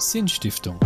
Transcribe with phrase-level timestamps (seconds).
[0.00, 0.78] Sinnstiftung.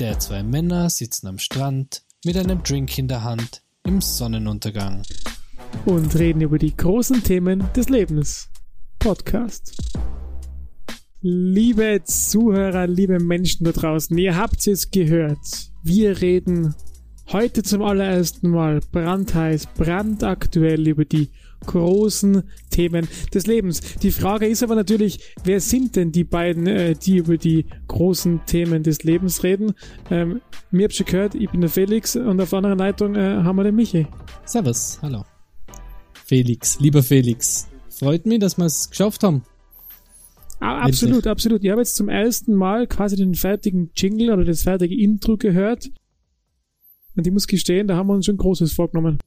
[0.00, 5.02] Der zwei Männer sitzen am Strand mit einem Drink in der Hand im Sonnenuntergang.
[5.84, 8.48] und reden über die großen Themen des Lebens.
[8.98, 9.76] Podcast.
[11.20, 15.70] Liebe Zuhörer, liebe Menschen da draußen, ihr habt es gehört.
[15.84, 16.74] Wir reden
[17.28, 21.30] heute zum allerersten Mal brandheiß, brandaktuell über die
[21.64, 23.80] großen Themen des Lebens.
[24.02, 28.40] Die Frage ist aber natürlich, wer sind denn die beiden, äh, die über die großen
[28.46, 29.74] Themen des Lebens reden?
[30.10, 33.42] Ähm, mir habt schon gehört, ich bin der Felix und auf der anderen Leitung äh,
[33.42, 34.06] haben wir den Michi.
[34.44, 35.24] Servus, hallo.
[36.24, 37.68] Felix, lieber Felix.
[37.88, 39.42] Freut mich, dass wir es geschafft haben.
[40.60, 41.62] Ah, absolut, absolut.
[41.62, 45.90] Ich habe jetzt zum ersten Mal quasi den fertigen Jingle oder das fertige Intro gehört.
[47.14, 49.18] Und ich muss gestehen, da haben wir uns schon Großes vorgenommen.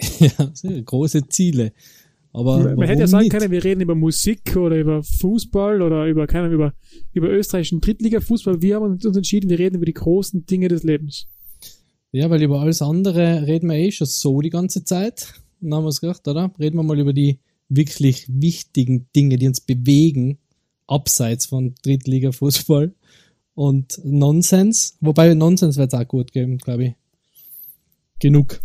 [0.20, 1.72] ja, sehr große Ziele.
[2.32, 3.32] Aber Man hätte ja sagen nicht?
[3.32, 6.74] können, wir reden über Musik oder über Fußball oder über, keine über,
[7.14, 8.60] über österreichischen Drittliga-Fußball.
[8.60, 11.28] Wir haben uns entschieden, wir reden über die großen Dinge des Lebens.
[12.12, 15.32] Ja, weil über alles andere reden wir eh schon so die ganze Zeit.
[15.62, 16.52] Und dann haben wir es gedacht, oder?
[16.58, 20.38] Reden wir mal über die wirklich wichtigen Dinge, die uns bewegen,
[20.86, 22.94] abseits von Drittliga-Fußball
[23.54, 24.98] und Nonsens.
[25.00, 26.94] Wobei Nonsens wird es auch gut geben, glaube ich.
[28.18, 28.60] Genug.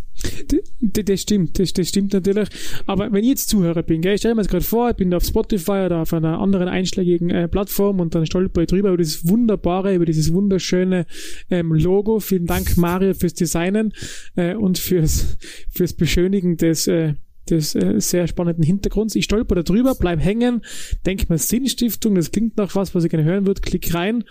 [0.80, 2.48] Das stimmt, das, das stimmt natürlich.
[2.86, 5.12] Aber wenn ich jetzt Zuhörer bin, gell, ich stelle mir jetzt gerade vor, ich bin
[5.14, 8.98] auf Spotify oder auf einer anderen einschlägigen äh, Plattform und dann stolper ich drüber über
[8.98, 11.06] dieses wunderbare, über dieses wunderschöne
[11.50, 12.20] ähm, Logo.
[12.20, 13.92] Vielen Dank, Mario, fürs Designen
[14.36, 15.38] äh, und fürs,
[15.70, 17.14] fürs Beschönigen des, äh,
[17.48, 19.14] des äh, sehr spannenden Hintergrunds.
[19.14, 20.62] Ich stolper da drüber, bleib hängen,
[21.06, 24.24] denke mir Sinnstiftung, das klingt nach was, was ich gerne hören würde, klick rein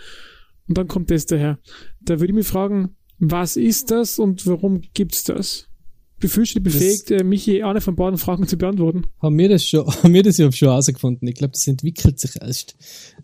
[0.68, 1.58] und dann kommt das daher.
[2.00, 5.68] Da würde ich mich fragen, was ist das und warum gibt's das?
[6.22, 9.02] Befürchte befähigt, äh, Michi eine von beiden Fragen zu beantworten.
[9.20, 11.28] Haben wir das schon, haben wir das ja schon herausgefunden.
[11.28, 12.76] Ich glaube, das entwickelt sich erst.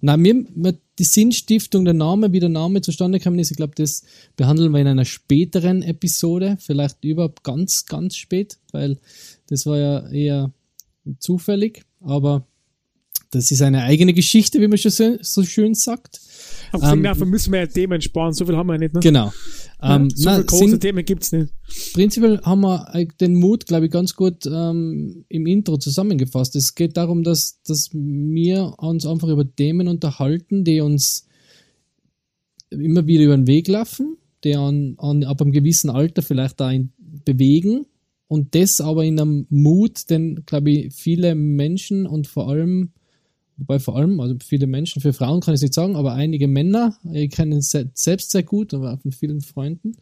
[0.02, 3.72] Nein, wir, wir- die Sinnstiftung, der Name, wie der Name zustande gekommen ist, ich glaube,
[3.76, 4.02] das
[4.36, 8.98] behandeln wir in einer späteren Episode, vielleicht überhaupt ganz, ganz spät, weil
[9.46, 10.52] das war ja eher
[11.20, 12.46] zufällig, aber
[13.30, 16.18] das ist eine eigene Geschichte, wie man schon so, so schön sagt.
[16.72, 18.94] Aber Ähm, dafür müssen wir ja Themen sparen, so viel haben wir ja nicht.
[18.94, 19.00] Ne?
[19.00, 19.32] Genau.
[19.80, 21.52] Ähm, so na, große Sinn- Themen gibt's nicht.
[21.92, 26.56] Prinzipiell haben wir äh, den Mut, glaube ich, ganz gut ähm, im Intro zusammengefasst.
[26.56, 31.26] Es geht darum, dass, dass wir uns einfach über Themen unterhalten, die uns
[32.70, 36.72] immer wieder über den Weg laufen, die an, an, ab einem gewissen Alter vielleicht da
[37.24, 37.86] bewegen
[38.26, 42.90] und das aber in einem Mut, den, glaube ich, viele Menschen und vor allem,
[43.58, 46.48] wobei vor allem, also viele Menschen, für Frauen kann ich es nicht sagen, aber einige
[46.48, 49.96] Männer, ich kenne es se- selbst sehr gut, aber auch von vielen Freunden,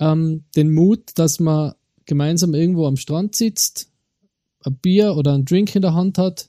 [0.00, 1.74] ähm, den Mut, dass man
[2.06, 3.88] gemeinsam irgendwo am Strand sitzt,
[4.64, 6.48] ein Bier oder ein Drink in der Hand hat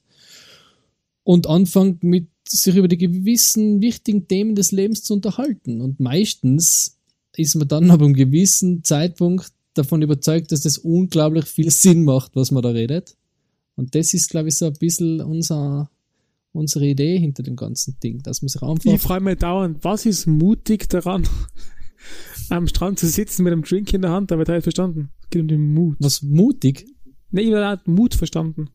[1.23, 5.81] und anfängt mit sich über die gewissen wichtigen Themen des Lebens zu unterhalten.
[5.81, 6.97] Und meistens
[7.35, 12.35] ist man dann ab einem gewissen Zeitpunkt davon überzeugt, dass das unglaublich viel Sinn macht,
[12.35, 13.15] was man da redet.
[13.75, 15.89] Und das ist, glaube ich, so ein bisschen unser,
[16.53, 20.05] unsere Idee hinter dem ganzen Ding, dass man sich einfach Ich frage mich dauernd, was
[20.05, 21.27] ist mutig daran,
[22.49, 24.31] am Strand zu sitzen mit einem Drink in der Hand?
[24.31, 25.09] Da habe ich verstanden.
[25.23, 25.97] Es geht um den Mut.
[25.99, 26.85] was mutig
[27.33, 28.69] Ne, ich habe Mut verstanden.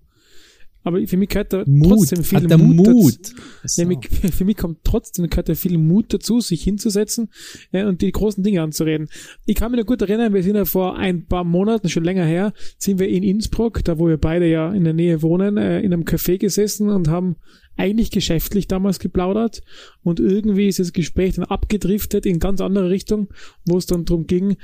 [0.83, 3.19] Aber für mich gehört da Mut, trotzdem viel hat der Mut, Mut.
[3.19, 3.35] dazu.
[3.65, 3.85] So.
[3.87, 7.29] Mich- für mich kommt trotzdem gehört da viel Mut dazu, sich hinzusetzen
[7.73, 9.09] ja, und die großen Dinge anzureden.
[9.47, 12.25] Ich kann mich noch gut erinnern, wir sind ja vor ein paar Monaten, schon länger
[12.25, 15.81] her, sind wir in Innsbruck, da wo wir beide ja in der Nähe wohnen, äh,
[15.81, 17.35] in einem Café gesessen und haben
[17.77, 19.63] eigentlich geschäftlich damals geplaudert
[20.03, 23.29] und irgendwie ist das Gespräch dann abgedriftet in ganz andere Richtung,
[23.67, 24.57] wo es dann drum ging,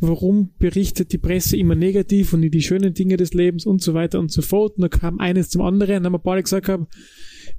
[0.00, 4.18] warum berichtet die Presse immer negativ und die schönen Dinge des Lebens und so weiter
[4.18, 4.76] und so fort.
[4.76, 6.86] Und da kam eines zum anderen, dann haben wir beide gesagt haben,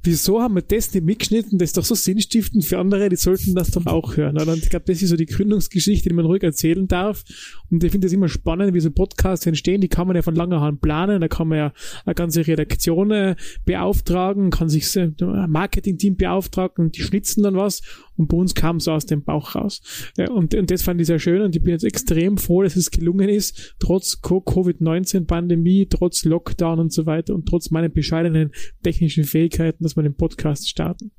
[0.08, 1.60] wieso haben wir das nicht mitgeschnitten?
[1.60, 4.38] Das ist doch so sinnstiftend für andere, die sollten das doch auch hören.
[4.38, 7.24] Und ich glaube, das ist so die Gründungsgeschichte, die man ruhig erzählen darf.
[7.70, 9.82] Und ich finde das immer spannend, wie so Podcasts entstehen.
[9.82, 11.22] Die kann man ja von langer Hand planen.
[11.22, 11.74] Da kann man ja
[12.06, 13.36] eine ganze Redaktion äh,
[13.66, 15.16] beauftragen, kann sich ein
[15.50, 17.82] Marketing-Team beauftragen und die schnitzen dann was.
[18.18, 19.82] Und bei uns kam es aus dem Bauch raus.
[20.18, 22.76] Ja, und, und das fand ich sehr schön und ich bin jetzt extrem froh, dass
[22.76, 28.52] es gelungen ist, trotz Co- Covid-19-Pandemie, trotz Lockdown und so weiter und trotz meinen bescheidenen
[28.84, 31.12] technischen Fähigkeiten, dass wir den Podcast starten.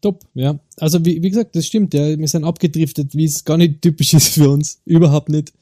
[0.00, 0.60] Top, ja.
[0.76, 2.18] Also wie, wie gesagt, das stimmt, ja.
[2.18, 4.82] Wir sind abgedriftet, wie es gar nicht typisch ist für uns.
[4.84, 5.52] Überhaupt nicht.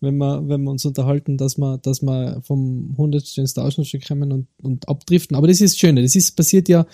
[0.00, 4.32] Wenn wir, wenn wir uns unterhalten, dass wir, dass wir vom Hundertsten ins Tausendste kommen
[4.32, 5.36] und, und abdriften.
[5.36, 6.02] Aber das ist das Schöne.
[6.02, 6.86] Das ist passiert ja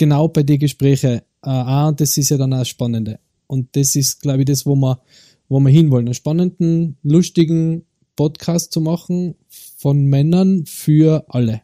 [0.00, 3.20] genau bei den Gesprächen äh, auch, und das ist ja dann auch Spannende.
[3.46, 5.00] Und das ist, glaube ich, das, wo wir,
[5.48, 6.06] wo wir hinwollen.
[6.06, 7.84] Einen spannenden, lustigen
[8.16, 9.34] Podcast zu machen
[9.76, 11.62] von Männern für alle.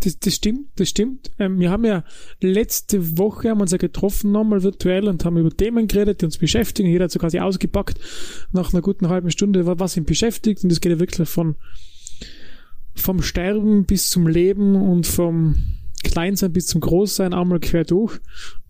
[0.00, 1.32] Das, das stimmt, das stimmt.
[1.40, 2.04] Ähm, wir haben ja
[2.40, 6.38] letzte Woche haben uns ja getroffen nochmal virtuell und haben über Themen geredet, die uns
[6.38, 6.88] beschäftigen.
[6.88, 7.98] Jeder hat so quasi ausgepackt
[8.52, 10.62] nach einer guten halben Stunde, was ihn beschäftigt.
[10.62, 11.56] Und das geht ja wirklich von
[12.94, 18.18] vom Sterben bis zum Leben und vom Kleinsein bis zum Großsein einmal quer durch.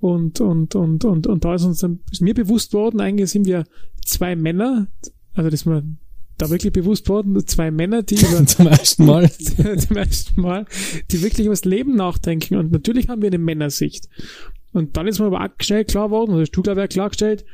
[0.00, 3.46] Und, und, und, und, und da ist uns dann, ist mir bewusst worden, eigentlich sind
[3.46, 3.64] wir
[4.04, 4.88] zwei Männer,
[5.34, 5.84] also das ist mir
[6.38, 9.30] da wirklich bewusst worden, zwei Männer, die über, zum ersten Mal,
[9.78, 10.66] zum ersten Mal,
[11.10, 12.56] die wirklich über das Leben nachdenken.
[12.56, 14.08] Und natürlich haben wir eine Männersicht.
[14.72, 17.44] Und dann ist mir aber auch schnell klar worden, oder hast du, glaube ich, klargestellt,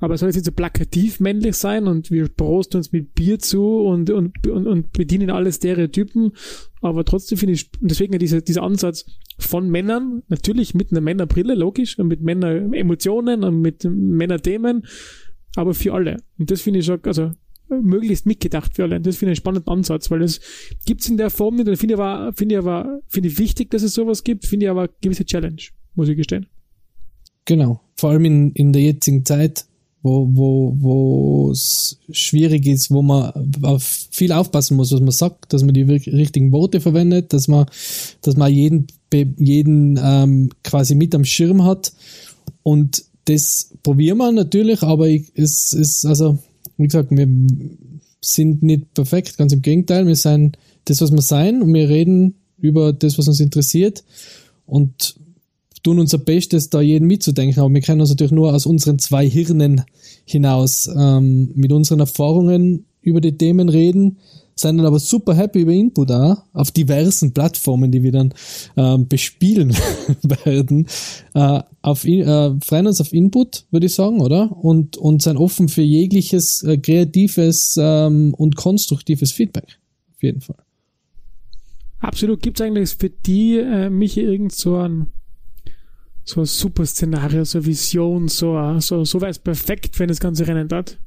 [0.00, 3.38] aber es soll jetzt nicht so plakativ männlich sein und wir prosten uns mit Bier
[3.38, 6.32] zu und, und, und, und bedienen alle Stereotypen.
[6.80, 9.06] Aber trotzdem finde ich, deswegen dieser, dieser Ansatz
[9.38, 14.84] von Männern, natürlich mit einer Männerbrille, logisch, und mit Männer-Emotionen und mit Männerthemen,
[15.56, 16.18] aber für alle.
[16.38, 17.32] Und das finde ich schon, also
[17.68, 18.96] möglichst mitgedacht für alle.
[18.96, 20.40] Und das finde ich einen spannenden Ansatz, weil das
[20.86, 21.68] gibt's in der Form nicht.
[21.68, 24.66] Und finde ich aber, finde ich aber, finde ich wichtig, dass es sowas gibt, finde
[24.66, 25.60] ich aber eine gewisse Challenge,
[25.94, 26.46] muss ich gestehen.
[27.44, 27.80] Genau.
[27.96, 29.66] Vor allem in, in der jetzigen Zeit,
[30.02, 35.52] wo, wo, wo es schwierig ist, wo man auf viel aufpassen muss, was man sagt,
[35.52, 37.66] dass man die richtigen Worte verwendet, dass man,
[38.22, 41.92] dass man jeden, jeden ähm, quasi mit am Schirm hat.
[42.62, 46.38] Und das probieren wir natürlich, aber ich, es ist, also,
[46.76, 47.28] wie gesagt, wir
[48.20, 52.34] sind nicht perfekt, ganz im Gegenteil, wir sind das, was wir sein und wir reden
[52.58, 54.04] über das, was uns interessiert.
[54.66, 55.16] Und
[55.88, 59.28] tun unser Bestes, da jeden mitzudenken, aber wir können uns natürlich nur aus unseren zwei
[59.28, 59.84] Hirnen
[60.26, 64.18] hinaus ähm, mit unseren Erfahrungen über die Themen reden,
[64.54, 68.34] sind dann aber super happy über Input auch, auf diversen Plattformen, die wir dann
[68.76, 69.74] ähm, bespielen
[70.44, 70.86] werden.
[71.32, 74.54] Äh, auf, äh, freuen uns auf Input, würde ich sagen, oder?
[74.62, 79.78] Und, und sind offen für jegliches äh, kreatives ähm, und konstruktives Feedback.
[80.16, 80.56] Auf jeden Fall.
[82.00, 82.42] Absolut.
[82.42, 85.12] Gibt es eigentlich für die, äh, mich irgend so ein
[86.28, 90.20] so ein super Szenario, so eine Vision, so, so, so wäre es perfekt, wenn das
[90.20, 90.98] ganze Rennen dort.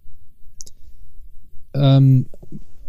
[1.75, 2.25] Ähm,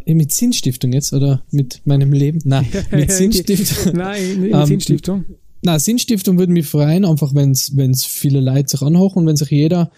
[0.06, 2.40] mit Sinnstiftung jetzt oder mit meinem Leben?
[2.44, 3.92] Nein, mit Sinnstiftung.
[3.96, 5.24] Nein, mit ähm, Sinnstiftung.
[5.62, 9.50] Na, Sinnstiftung würde mich freuen, einfach wenn es viele Leute sich anhochen und wenn sich
[9.50, 9.92] jeder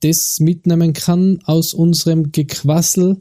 [0.00, 3.18] das mitnehmen kann aus unserem Gequassel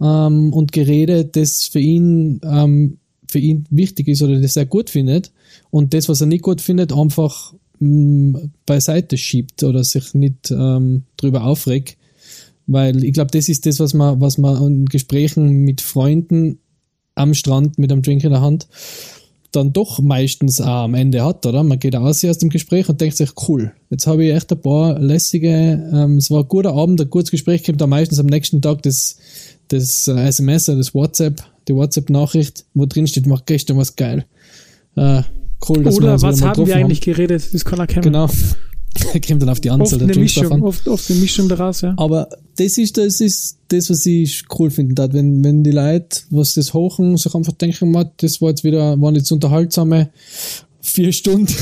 [0.00, 2.98] ähm, und Gerede, das für ihn, ähm,
[3.30, 5.32] für ihn wichtig ist oder das er gut findet
[5.70, 11.44] und das, was er nicht gut findet, einfach beiseite schiebt oder sich nicht ähm, drüber
[11.44, 11.96] aufregt.
[12.66, 16.58] Weil ich glaube, das ist das, was man, was man in Gesprächen mit Freunden
[17.14, 18.68] am Strand mit einem Drink in der Hand
[19.56, 21.62] dann doch meistens auch am Ende hat, oder?
[21.62, 24.60] Man geht aus aus dem Gespräch und denkt sich, cool, jetzt habe ich echt ein
[24.60, 25.48] paar lässige,
[25.92, 28.82] ähm, es war ein guter Abend, ein gutes Gespräch, kommt dann meistens am nächsten Tag
[28.82, 29.16] das,
[29.68, 34.26] das äh, SMS oder das WhatsApp, die WhatsApp-Nachricht, wo drin steht, mach gestern was geil.
[34.94, 35.22] Äh,
[35.68, 37.12] cool, dass Oder was haben wir eigentlich haben.
[37.12, 37.48] geredet?
[37.52, 38.02] Das kann er kennen.
[38.02, 38.28] Genau.
[39.26, 40.62] kommt dann auf die Anzahl oft der Mischung, davon.
[40.62, 41.94] Oft, oft eine Mischung daraus, ja.
[41.96, 46.54] Aber das ist, das ist das, was ich cool finde, wenn, wenn die Leute, was
[46.54, 50.10] das hochen, sich einfach denken, das war jetzt wieder, waren jetzt unterhaltsame
[50.80, 51.52] vier Stunden,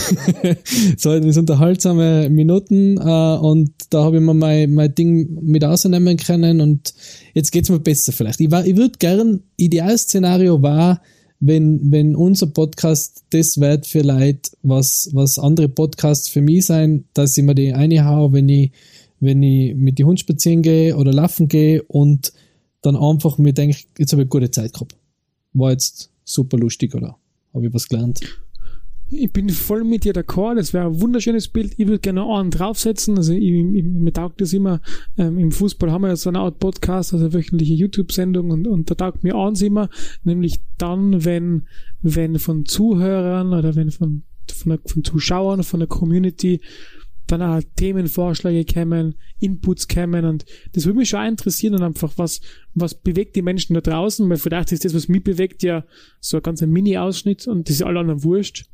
[0.98, 6.16] so jetzt unterhaltsame Minuten, äh, und da habe ich mir mein, mein Ding mit ausnehmen
[6.18, 6.94] können und
[7.32, 8.40] jetzt geht's mir besser vielleicht.
[8.40, 11.00] Ich, war, ich würde gern, Idealszenario war,
[11.46, 17.04] wenn, wenn unser Podcast das wird für Leute, was, was andere Podcasts für mich sein,
[17.12, 18.72] dass ich mir die eine hau, wenn ich,
[19.20, 22.32] wenn ich mit die Hund spazieren gehe oder laufen gehe und
[22.80, 24.96] dann einfach mir denke, jetzt habe ich eine gute Zeit gehabt.
[25.52, 27.18] War jetzt super lustig oder
[27.52, 28.20] habe ich was gelernt?
[29.10, 30.56] Ich bin voll mit dir d'accord.
[30.56, 31.74] Das wäre ein wunderschönes Bild.
[31.76, 33.16] Ich würde gerne einen draufsetzen.
[33.16, 34.80] Also ich, ich, mir taugt das immer.
[35.18, 38.66] Ähm, Im Fußball haben wir ja so eine Art Podcast, also eine wöchentliche YouTube-Sendung und,
[38.66, 39.90] und da taugt mir eins immer,
[40.22, 41.66] nämlich dann, wenn,
[42.02, 46.60] wenn von Zuhörern oder wenn von, von, der, von Zuschauern, von der Community
[47.26, 52.40] dann auch Themenvorschläge kämen, Inputs kämen und das würde mich schon interessieren und einfach was,
[52.74, 55.84] was bewegt die Menschen da draußen, weil vielleicht ist das, was mich bewegt, ja
[56.20, 58.66] so ein ganzer Mini-Ausschnitt und das ist alle anderen wurscht.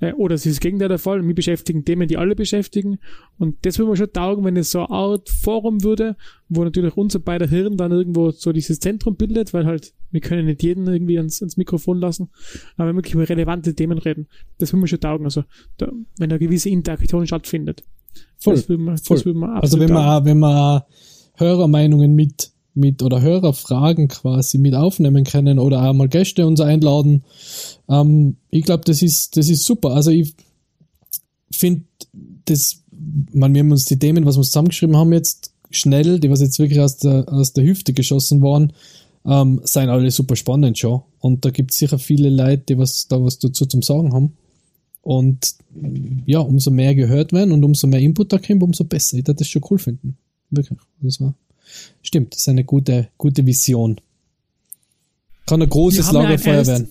[0.00, 1.26] Äh, oder es ist das Gegenteil der Fall.
[1.26, 2.98] Wir beschäftigen Themen, die alle beschäftigen.
[3.38, 6.16] Und das würde man schon taugen, wenn es so eine Art Forum würde,
[6.48, 10.46] wo natürlich unser beider Hirn dann irgendwo so dieses Zentrum bildet, weil halt, wir können
[10.46, 12.30] nicht jeden irgendwie ans, ans Mikrofon lassen,
[12.76, 15.24] aber wenn wir wirklich über relevante Themen reden, das würde man schon taugen.
[15.24, 15.44] Also,
[15.78, 17.82] da, wenn eine gewisse Interaktion stattfindet.
[18.36, 19.16] Voll, das würde man, voll.
[19.16, 20.82] Das würde man also wenn man, wenn man
[21.36, 27.24] Hörermeinungen mit mit oder Hörerfragen quasi mit aufnehmen können oder auch mal Gäste uns einladen.
[27.88, 29.90] Ähm, ich glaube, das ist, das ist super.
[29.90, 30.34] Also ich
[31.52, 31.84] finde,
[32.44, 32.82] das,
[33.32, 36.58] man, wir haben uns die Themen, was wir zusammengeschrieben haben, jetzt schnell, die was jetzt
[36.58, 38.72] wirklich aus der, aus der Hüfte geschossen waren,
[39.24, 41.02] ähm, sind alle super spannend schon.
[41.20, 44.36] Und da gibt es sicher viele Leute, die was da was dazu zum Sagen haben.
[45.02, 45.54] Und
[46.26, 49.16] ja, umso mehr gehört werden und umso mehr Input da kommt, umso besser.
[49.16, 50.16] Ich würde das schon cool finden.
[50.50, 50.78] Wirklich.
[51.00, 51.34] Das war,
[52.02, 54.00] stimmt, das ist eine gute, gute Vision.
[55.46, 56.88] Kann ein großes Lagerfeuer werden.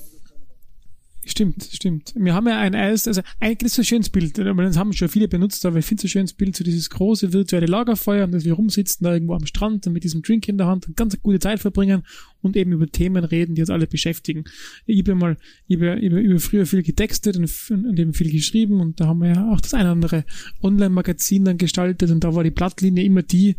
[1.32, 2.14] Stimmt, stimmt.
[2.18, 5.30] Wir haben ja ein erst, also eigentlich ist ein schönes Bild, das haben schon viele
[5.30, 8.44] benutzt, aber ich finde es ein schönes Bild, so dieses große virtuelle Lagerfeuer, und dass
[8.44, 11.18] wir rumsitzen da irgendwo am Strand und mit diesem Drink in der Hand und ganz
[11.22, 12.04] gute Zeit verbringen
[12.42, 14.46] und eben über Themen reden, die uns alle beschäftigen.
[14.86, 19.00] Ich habe mal über, über, über früher viel getextet und, und eben viel geschrieben und
[19.00, 20.26] da haben wir ja auch das eine oder andere
[20.62, 23.56] Online-Magazin dann gestaltet und da war die Blattlinie immer die,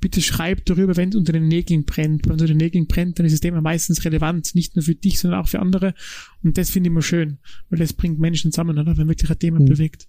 [0.00, 2.26] bitte schreib darüber, wenn es unter den Nägeln brennt.
[2.26, 4.94] Wenn es unter den Nägeln brennt, dann ist das Thema meistens relevant, nicht nur für
[4.94, 5.94] dich, sondern auch für andere.
[6.42, 7.38] Und das finde ich immer schön,
[7.70, 8.96] weil das bringt Menschen zusammen, oder?
[8.96, 9.66] wenn wirklich ein Thema mhm.
[9.66, 10.06] bewegt.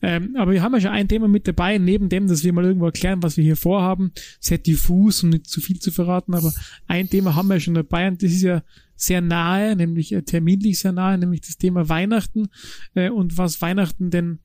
[0.00, 2.64] Ähm, aber wir haben ja schon ein Thema mit dabei, neben dem, dass wir mal
[2.64, 4.12] irgendwo erklären, was wir hier vorhaben.
[4.40, 6.52] Sehr diffus, um nicht zu viel zu verraten, aber
[6.86, 8.62] ein Thema haben wir schon dabei und das ist ja
[8.96, 12.48] sehr nahe, nämlich äh, terminlich sehr nahe, nämlich das Thema Weihnachten
[12.94, 14.38] äh, und was Weihnachten denn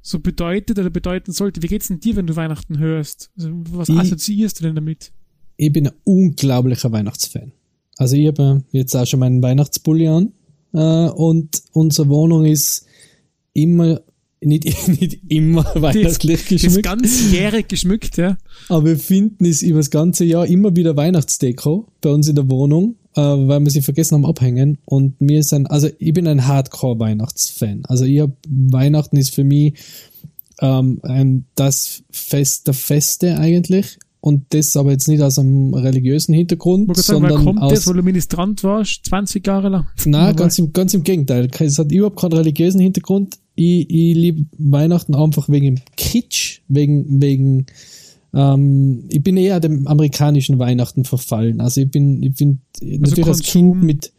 [0.00, 1.62] so bedeutet oder bedeuten sollte.
[1.62, 3.30] Wie geht's denn dir, wenn du Weihnachten hörst?
[3.36, 5.12] Also, was ich, assoziierst du denn damit?
[5.56, 7.52] Ich bin ein unglaublicher Weihnachtsfan.
[7.96, 10.32] Also ich habe jetzt auch schon meinen Weihnachtspulli an
[10.72, 12.86] äh, und unsere Wohnung ist
[13.52, 14.00] immer
[14.40, 16.76] nicht, nicht immer weihnachtlich geschmückt.
[16.76, 18.38] Ist ganzjährig geschmückt, ja.
[18.68, 22.50] Aber wir finden es über das ganze Jahr immer wieder Weihnachtsdeko bei uns in der
[22.50, 24.78] Wohnung äh, weil wir sie vergessen haben abhängen.
[24.84, 27.82] Und mir ist ein, also ich bin ein Hardcore-Weihnachtsfan.
[27.88, 29.74] Also ich hab, Weihnachten ist für mich
[30.60, 33.98] ähm, ein, das Fest der Feste eigentlich.
[34.20, 37.72] Und das aber jetzt nicht aus einem religiösen Hintergrund, sagen, sondern kommt aus...
[37.72, 39.86] Das, weil du Ministrant warst, 20 Jahre lang?
[40.04, 41.48] Nein, ganz im, ganz im Gegenteil.
[41.60, 43.38] Es hat überhaupt keinen religiösen Hintergrund.
[43.58, 47.66] Ich, ich liebe Weihnachten einfach wegen Kitsch, wegen, wegen
[48.32, 51.60] ähm, ich bin eher dem amerikanischen Weihnachten verfallen.
[51.60, 53.28] Also ich bin, ich bin also natürlich Konsum.
[53.28, 54.12] als Kind mit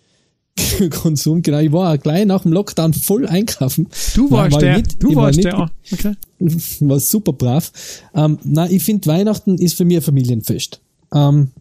[0.92, 1.60] Konsum, genau.
[1.60, 3.88] Ich war gleich nach dem Lockdown voll einkaufen.
[4.14, 5.72] Du warst war der, mit, du warst war der.
[5.94, 6.16] Okay.
[6.82, 7.72] War super brav.
[8.14, 10.82] Ähm, na, ich finde Weihnachten ist für mich ein Familienfest.
[11.14, 11.52] Ähm,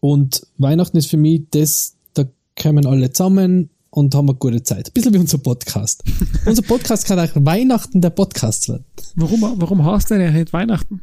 [0.00, 2.24] und Weihnachten ist für mich das, da
[2.60, 4.88] kommen alle zusammen und haben eine gute Zeit.
[4.88, 6.02] Ein bisschen wie unser Podcast.
[6.46, 8.84] unser Podcast kann auch Weihnachten der Podcast werden.
[9.14, 11.02] Warum, warum hast du denn nicht Weihnachten?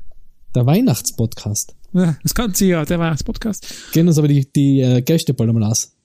[0.56, 1.76] Der Weihnachtspodcast.
[1.94, 3.92] Ja, das ganze Jahr, der Weihnachtspodcast.
[3.92, 5.96] Gehen uns aber die, die äh, Gäste bald einmal aus.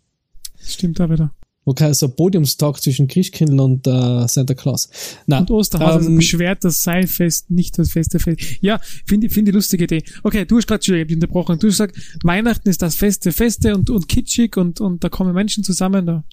[0.58, 1.32] Das stimmt da wieder.
[1.68, 4.88] Okay, so ein Podiumstag zwischen Christkindl und äh, Santa Claus.
[5.26, 8.40] Na, und Osterhaus ähm, beschwert das Seilfest, nicht das feste Fest.
[8.62, 10.02] Ja, finde finde die lustige Idee.
[10.23, 11.58] Okay, du hast gerade schon unterbrochen.
[11.58, 15.35] Du hast gesagt, Weihnachten ist das feste Feste und, und kitschig und, und da kommen
[15.35, 16.06] Menschen zusammen.
[16.06, 16.25] Da,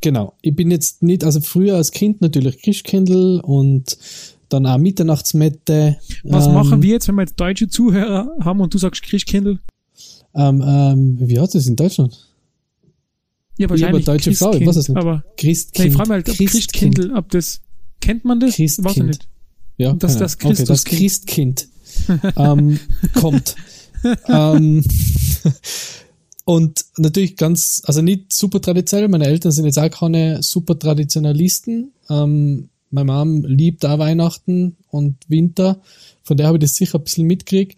[0.00, 0.34] Genau.
[0.42, 3.98] Ich bin jetzt nicht, also früher als Kind natürlich Christkindl und
[4.48, 5.98] dann auch Mitternachtsmette.
[6.24, 9.58] Was ähm, machen wir jetzt, wenn wir jetzt deutsche Zuhörer haben und du sagst Christkindl?
[10.34, 12.28] Ähm, ähm, wie heißt das in Deutschland?
[13.58, 14.06] Ja, wahrscheinlich.
[14.06, 14.98] Ja, deutsche Frau, ich weiß es nicht.
[14.98, 15.88] Aber Christkind.
[15.88, 17.60] Ich frage mal, ob Christkindl, ob das,
[18.00, 18.54] kennt man das?
[18.54, 18.88] Christkind.
[18.88, 19.28] Weiß ich nicht.
[19.78, 21.68] Ja, das, das, Christus okay, das Christkind
[22.36, 22.78] ähm,
[23.14, 23.56] kommt.
[24.28, 24.84] ähm,
[26.48, 29.08] und natürlich ganz, also nicht super traditionell.
[29.08, 31.92] Meine Eltern sind jetzt auch keine super Traditionalisten.
[32.08, 35.82] Ähm, meine Mom liebt auch Weihnachten und Winter.
[36.22, 37.76] Von der habe ich das sicher ein bisschen mitgekriegt.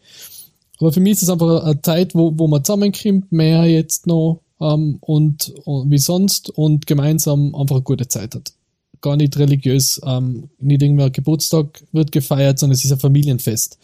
[0.78, 4.40] Aber für mich ist es einfach eine Zeit, wo, wo man zusammenkommt, mehr jetzt noch
[4.60, 8.52] ähm, und, und wie sonst und gemeinsam einfach eine gute Zeit hat.
[9.00, 13.80] Gar nicht religiös, ähm, nicht irgendwer Geburtstag wird gefeiert, sondern es ist ein Familienfest.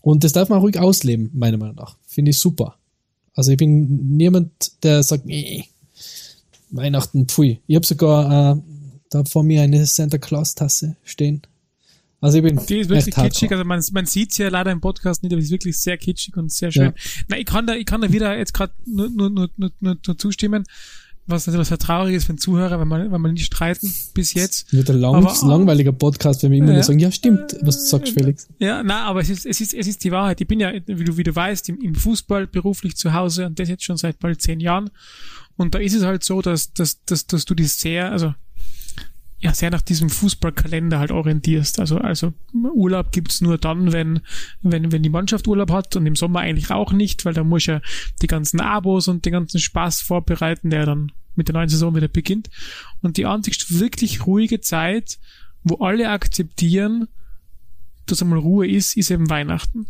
[0.00, 1.96] Und das darf man ruhig ausleben, meiner Meinung nach.
[2.06, 2.76] Finde ich super.
[3.34, 4.50] Also ich bin niemand,
[4.82, 5.64] der sagt, nee,
[6.70, 7.60] Weihnachten, pfui.
[7.66, 8.60] Ich habe sogar äh,
[9.10, 11.42] da vor mir eine Santa Claus Tasse stehen.
[12.20, 15.22] Also ich bin Die ist wirklich kitschig, also man, man sieht ja leider im Podcast
[15.24, 16.84] nicht, aber sie ist wirklich sehr kitschig und sehr schön.
[16.84, 16.94] Ja.
[17.28, 20.18] Na, ich kann da, ich kann da wieder jetzt gerade nur, nur, nur, nur, nur
[20.18, 20.64] zustimmen,
[21.26, 24.34] was natürlich sehr traurig ist für den Zuhörer, wenn man, wenn man nicht streiten bis
[24.34, 24.72] jetzt.
[24.72, 27.78] Wird ein lang, aber, langweiliger Podcast, wenn wir immer ja, nur sagen, ja stimmt, was
[27.78, 28.48] du sagst, Felix.
[28.58, 30.40] Ja, na, aber es ist, es ist, es ist die Wahrheit.
[30.40, 33.58] Ich bin ja, wie du, wie du weißt, im, im Fußball beruflich zu Hause und
[33.58, 34.90] das jetzt schon seit bald zehn Jahren.
[35.56, 38.34] Und da ist es halt so, dass, dass, dass, dass du die sehr, also
[39.42, 41.80] ja, sehr nach diesem Fußballkalender halt orientierst.
[41.80, 44.20] Also, also Urlaub gibt's nur dann, wenn,
[44.62, 47.66] wenn, wenn die Mannschaft Urlaub hat und im Sommer eigentlich auch nicht, weil da muss
[47.66, 47.80] ja
[48.22, 52.06] die ganzen Abos und den ganzen Spaß vorbereiten, der dann mit der neuen Saison wieder
[52.06, 52.50] beginnt.
[53.00, 55.18] Und die einzigste wirklich ruhige Zeit,
[55.64, 57.08] wo alle akzeptieren,
[58.06, 59.86] dass einmal Ruhe ist, ist eben Weihnachten.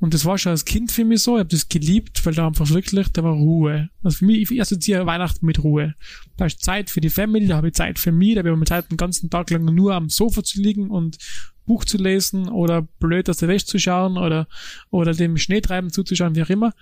[0.00, 1.36] Und das war schon als Kind für mich so.
[1.36, 3.88] Ich habe das geliebt, weil da einfach wirklich, da war Ruhe.
[4.02, 5.94] Also für mich, ich assoziiere Weihnachten mit Ruhe.
[6.36, 8.64] Da ist Zeit für die Family, da habe ich Zeit für mich, da habe ich
[8.66, 11.18] Zeit, den ganzen Tag lang nur am Sofa zu liegen und
[11.64, 14.46] Buch zu lesen oder blöd aus der Wäsche zu schauen oder,
[14.90, 16.74] oder dem Schneetreiben zuzuschauen, wie auch immer.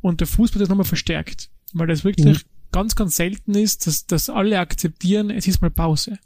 [0.00, 1.50] Und der Fußball ist nochmal verstärkt.
[1.72, 2.48] weil das wirklich mhm.
[2.70, 6.18] ganz, ganz selten ist, dass, dass alle akzeptieren, es ist mal Pause.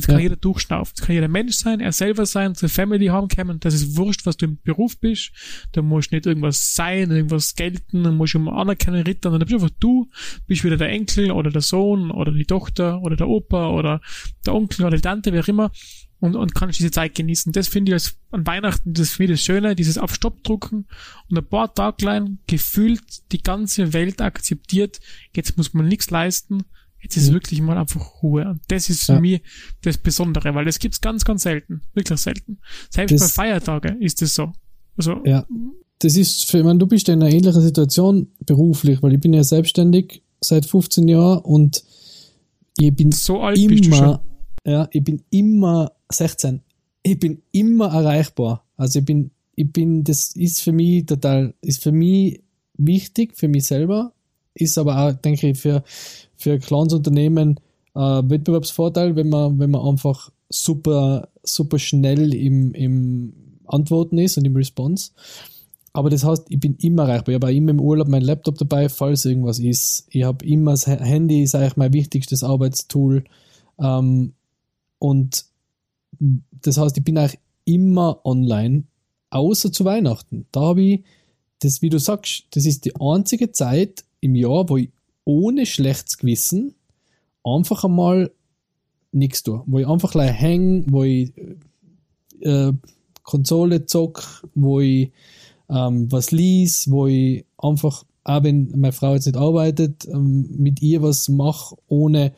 [0.00, 0.22] Das kann ja.
[0.22, 0.94] jeder durchschnaufen.
[0.96, 3.60] Das kann jeder Mensch sein, er selber sein, zur Family haben können.
[3.60, 5.32] Das ist wurscht, was du im Beruf bist.
[5.72, 9.32] Da musst du nicht irgendwas sein, irgendwas gelten, dann musst du immer anerkennen, rittern.
[9.32, 10.08] Dann bist einfach du,
[10.46, 14.00] bist wieder der Enkel oder der Sohn oder die Tochter oder der Opa oder
[14.46, 15.70] der Onkel oder die Tante, wie auch immer.
[16.18, 17.52] Und, und kannst diese Zeit genießen.
[17.52, 20.86] Das finde ich als an Weihnachten das für das Schöne, dieses auf Stopp drucken
[21.30, 25.00] und ein paar Tage lang gefühlt die ganze Welt akzeptiert,
[25.34, 26.64] jetzt muss man nichts leisten,
[27.02, 27.34] Jetzt ist mhm.
[27.34, 28.48] wirklich mal einfach Ruhe.
[28.48, 29.20] Und das ist für ja.
[29.20, 29.42] mich
[29.82, 31.82] das Besondere, weil das gibt's ganz, ganz selten.
[31.94, 32.58] Wirklich selten.
[32.90, 34.52] Selbst das, bei Feiertagen ist das so.
[34.96, 35.46] Also, ja.
[36.00, 39.32] Das ist, für, ich meine, du bist in einer ähnlichen Situation beruflich, weil ich bin
[39.34, 41.84] ja selbstständig seit 15 Jahren und
[42.78, 44.22] ich bin so alt immer,
[44.64, 46.62] ja, ich bin immer 16.
[47.02, 48.66] Ich bin immer erreichbar.
[48.76, 52.42] Also ich bin, ich bin, das ist für mich total, ist für mich
[52.78, 54.14] wichtig, für mich selber,
[54.54, 55.82] ist aber auch, denke ich, für,
[56.36, 57.60] für ein kleines Unternehmen
[57.94, 63.32] äh, Wettbewerbsvorteil, wenn man, wenn man einfach super, super schnell im, im
[63.66, 65.12] Antworten ist und im Response.
[65.92, 67.32] Aber das heißt, ich bin immer erreichbar.
[67.32, 70.06] Ich habe auch immer im Urlaub mein Laptop dabei, falls irgendwas ist.
[70.10, 73.24] Ich habe immer das Handy, ist eigentlich mein wichtigstes Arbeitstool.
[73.78, 74.34] Ähm,
[74.98, 75.44] und
[76.20, 78.84] das heißt, ich bin eigentlich immer online,
[79.30, 80.46] außer zu Weihnachten.
[80.52, 81.04] Da habe ich,
[81.60, 84.90] das, wie du sagst, das ist die einzige Zeit im Jahr, wo ich
[85.24, 86.74] ohne schlechtes Gewissen
[87.44, 88.30] einfach einmal
[89.12, 89.62] nichts tue.
[89.66, 91.32] Wo ich einfach hänge, wo ich
[92.40, 92.72] äh,
[93.22, 95.12] Konsole zock, wo ich
[95.68, 100.82] ähm, was lies, wo ich einfach, auch wenn meine Frau jetzt nicht arbeitet, ähm, mit
[100.82, 102.32] ihr was mache, ohne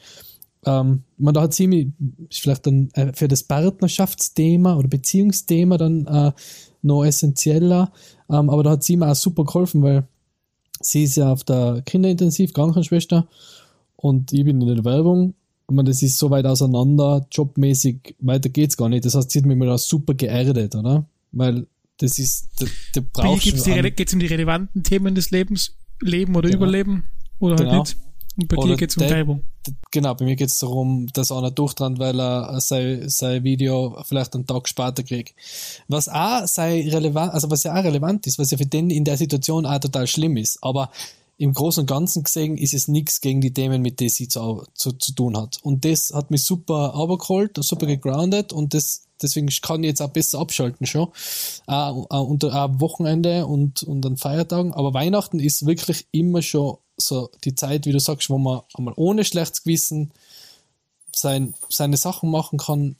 [0.64, 1.92] ähm, man da hat sie
[2.28, 6.32] ist vielleicht dann äh, für das Partnerschaftsthema oder Beziehungsthema dann äh,
[6.82, 7.92] noch essentieller,
[8.30, 10.06] ähm, aber da hat sie mir auch super geholfen, weil
[10.82, 13.26] sie ist ja auf der Kinderintensiv Krankenschwester
[13.96, 15.34] und ich bin in der Werbung.
[15.68, 19.04] Ich meine, das ist so weit auseinander, jobmäßig, weiter geht's gar nicht.
[19.04, 21.06] Das heißt, sie hat mich mal super geerdet, oder?
[21.30, 21.66] Weil
[21.98, 26.50] das ist, der, der braucht Geht es um die relevanten Themen des Lebens, Leben oder
[26.50, 26.64] genau.
[26.64, 27.04] Überleben?
[27.38, 27.72] Oder halt genau.
[27.72, 27.98] halt nicht?
[28.36, 29.44] Und bei Oder dir geht es um Werbung.
[29.90, 34.34] Genau, bei mir geht es darum, dass einer durchtrennt, weil er sein, sein Video vielleicht
[34.34, 35.34] einen Tag später kriegt.
[35.86, 39.04] Was auch sei relevant, also was ja auch relevant ist, was ja für den in
[39.04, 40.58] der Situation auch total schlimm ist.
[40.62, 40.90] Aber
[41.38, 44.64] im Großen und Ganzen gesehen ist es nichts gegen die Themen, mit denen sie zu,
[44.74, 45.58] zu, zu tun hat.
[45.62, 50.10] Und das hat mich super runtergeholt, super gegroundet und das, deswegen kann ich jetzt auch
[50.10, 51.08] besser abschalten schon.
[51.66, 54.72] Auch, auch unter auch Wochenende und, und an Feiertagen.
[54.72, 58.94] Aber Weihnachten ist wirklich immer schon so die Zeit, wie du sagst, wo man einmal
[58.96, 60.12] ohne schlechtes Gewissen
[61.14, 62.96] sein, seine Sachen machen kann,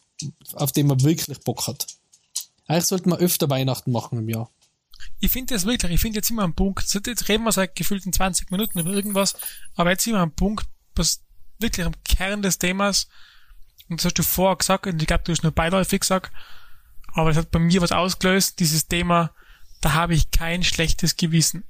[0.54, 1.86] auf die man wirklich Bock hat.
[2.66, 4.50] Eigentlich sollte man öfter Weihnachten machen im Jahr.
[5.20, 8.12] Ich finde das wirklich, ich finde jetzt immer einen Punkt, jetzt reden wir seit gefühlten
[8.12, 9.34] 20 Minuten über irgendwas,
[9.74, 11.20] aber jetzt immer einen Punkt, was
[11.58, 13.08] wirklich am Kern des Themas,
[13.88, 16.32] und das hast du vorher gesagt, und ich glaube, du hast nur beiläufig gesagt,
[17.14, 19.32] aber es hat bei mir was ausgelöst, dieses Thema,
[19.80, 21.64] da habe ich kein schlechtes Gewissen.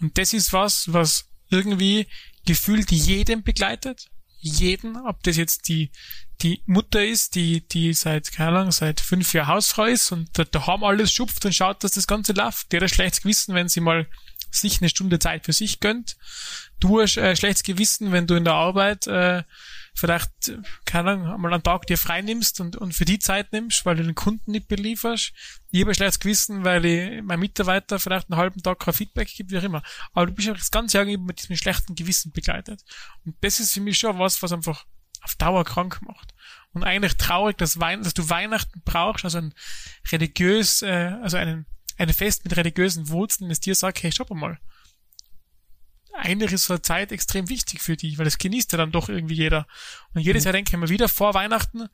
[0.00, 2.06] Und das ist was, was irgendwie
[2.46, 4.08] gefühlt jeden begleitet.
[4.38, 5.92] Jeden, ob das jetzt die,
[6.40, 10.44] die Mutter ist, die, die seit, keine Ahnung, seit fünf Jahren Hausfrau ist und da,
[10.44, 12.72] da haben alles schupft und schaut, dass das Ganze läuft.
[12.72, 14.08] Der hat ein schlechtes Gewissen, wenn sie mal
[14.54, 16.16] sich eine Stunde Zeit für sich gönnt.
[16.80, 19.42] Du hast ein schlechtes Gewissen, wenn du in der Arbeit äh,
[19.94, 20.30] vielleicht,
[20.84, 23.96] keine Ahnung, mal einen Tag dir frei nimmst und, und für die Zeit nimmst, weil
[23.96, 25.32] du den Kunden nicht belieferst.
[25.70, 29.28] Ich habe ein schlechtes Gewissen, weil ich mein Mitarbeiter vielleicht einen halben Tag kein Feedback
[29.28, 29.82] gibt, wie auch immer.
[30.12, 32.82] Aber du bist ja das ganze Jahr mit diesem schlechten Gewissen begleitet.
[33.24, 34.84] Und das ist für mich schon was, was einfach
[35.22, 36.34] auf Dauer krank macht.
[36.72, 39.54] Und eigentlich traurig, dass, Wein dass du Weihnachten brauchst, also ein
[40.10, 41.66] religiös, äh, also einen,
[41.98, 44.58] ein Fest mit religiösen Wurzeln, das dir sagt, hey, schau mal,
[46.14, 49.08] eigentlich ist so eine Zeit extrem wichtig für dich, weil das genießt ja dann doch
[49.08, 49.66] irgendwie jeder.
[50.14, 50.46] Und jedes mhm.
[50.46, 51.88] Jahr denke ich mir wieder vor Weihnachten,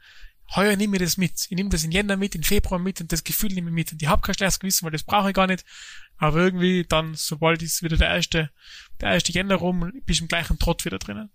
[0.54, 1.46] heuer nehme ich das mit.
[1.48, 3.92] Ich nehme das in Jänner mit, in Februar mit und das Gefühl nehme ich mit.
[3.92, 5.64] Und ich habe kein schlechtes Gewissen, weil das brauche ich gar nicht.
[6.16, 8.50] Aber irgendwie dann, sobald ist wieder der erste,
[9.00, 11.30] der erste Jänner rum, bist du im gleichen Trott wieder drinnen.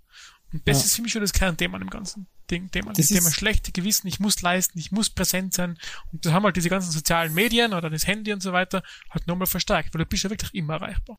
[0.66, 0.86] Das ja.
[0.86, 2.94] ist für mich schon das Kernthema im ganzen Ding, Thema.
[2.94, 5.78] Das, das Thema schlechte Gewissen, ich muss leisten, ich muss präsent sein.
[6.12, 9.28] Und das haben halt diese ganzen sozialen Medien oder das Handy und so weiter halt
[9.28, 11.18] nochmal verstärkt, weil du bist ja wirklich immer erreichbar.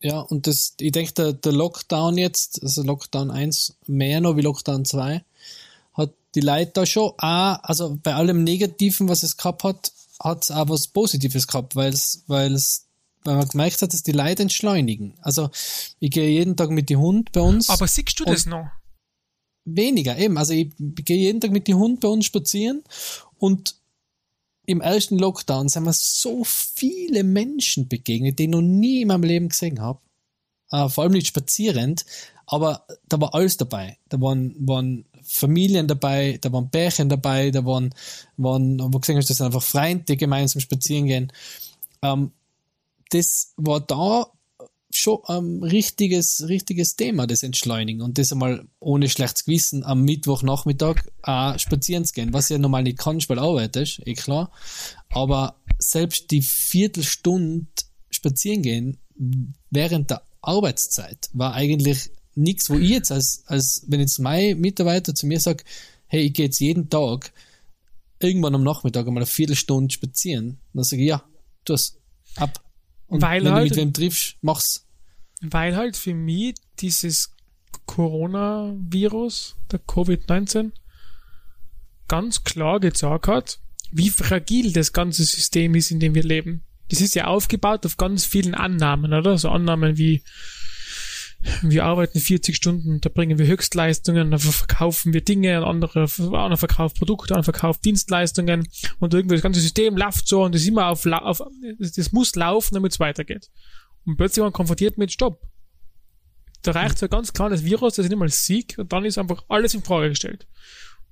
[0.00, 4.42] Ja, und das, ich denke, der, der Lockdown jetzt, also Lockdown 1 mehr noch wie
[4.42, 5.24] Lockdown 2,
[5.94, 10.42] hat die Leute da schon auch, also bei allem Negativen, was es gehabt hat, hat
[10.42, 12.22] es auch was Positives gehabt, weil es,
[13.24, 15.14] weil man gemerkt hat, dass die Leute entschleunigen.
[15.20, 15.50] Also,
[15.98, 17.70] ich gehe jeden Tag mit dem Hund bei uns.
[17.70, 18.66] Aber siehst du das noch?
[19.64, 20.36] Weniger, eben.
[20.38, 22.82] Also, ich gehe jeden Tag mit dem Hund bei uns spazieren
[23.38, 23.76] und
[24.66, 29.24] im ersten Lockdown sind mir so viele Menschen begegnet, die ich noch nie in meinem
[29.24, 30.00] Leben gesehen habe.
[30.70, 32.04] äh, vor allem nicht spazierend,
[32.46, 33.98] aber da war alles dabei.
[34.08, 37.94] Da waren, waren Familien dabei, da waren Pärchen dabei, da waren,
[38.36, 41.32] waren wo gesehen hast, das sind einfach Freunde, die gemeinsam spazieren gehen.
[42.02, 42.32] Ähm,
[43.14, 44.26] das war da
[44.90, 48.02] schon ein richtiges, richtiges Thema, das Entschleunigen.
[48.02, 52.82] Und das einmal ohne schlechtes Gewissen am Mittwochnachmittag auch spazieren zu gehen, was ja normal
[52.82, 54.52] nicht kannst, weil du arbeitest, eh klar.
[55.10, 57.66] Aber selbst die Viertelstunde
[58.10, 58.98] spazieren gehen
[59.70, 65.14] während der Arbeitszeit war eigentlich nichts, wo ich jetzt als, als wenn jetzt mein Mitarbeiter
[65.14, 65.64] zu mir sagt,
[66.06, 67.32] hey, ich gehe jetzt jeden Tag
[68.18, 71.24] irgendwann am Nachmittag einmal eine Viertelstunde spazieren, dann sage ich, ja,
[71.64, 71.96] tu es,
[72.36, 72.60] ab.
[73.06, 74.86] Und weil wenn halt, du mit wem triffst, mach's.
[75.40, 77.34] Weil halt für mich dieses
[77.86, 80.72] Coronavirus, der Covid-19,
[82.08, 83.58] ganz klar gezeigt hat,
[83.90, 86.64] wie fragil das ganze System ist, in dem wir leben.
[86.88, 89.38] Das ist ja aufgebaut auf ganz vielen Annahmen, oder?
[89.38, 90.22] So Annahmen wie,
[91.62, 96.56] wir arbeiten 40 Stunden, da bringen wir Höchstleistungen, da verkaufen wir Dinge, ein anderer, einer
[96.56, 100.88] verkauft Produkte, einer verkauft Dienstleistungen und irgendwie das ganze System läuft so und das immer
[100.88, 101.42] auf, auf
[101.78, 103.50] das muss laufen, damit es weitergeht.
[104.06, 105.40] Und plötzlich man konfrontiert mit Stopp.
[106.62, 109.18] Da reicht so ein ganz kleines Virus, das ist nicht mal Sieg und dann ist
[109.18, 110.46] einfach alles in Frage gestellt.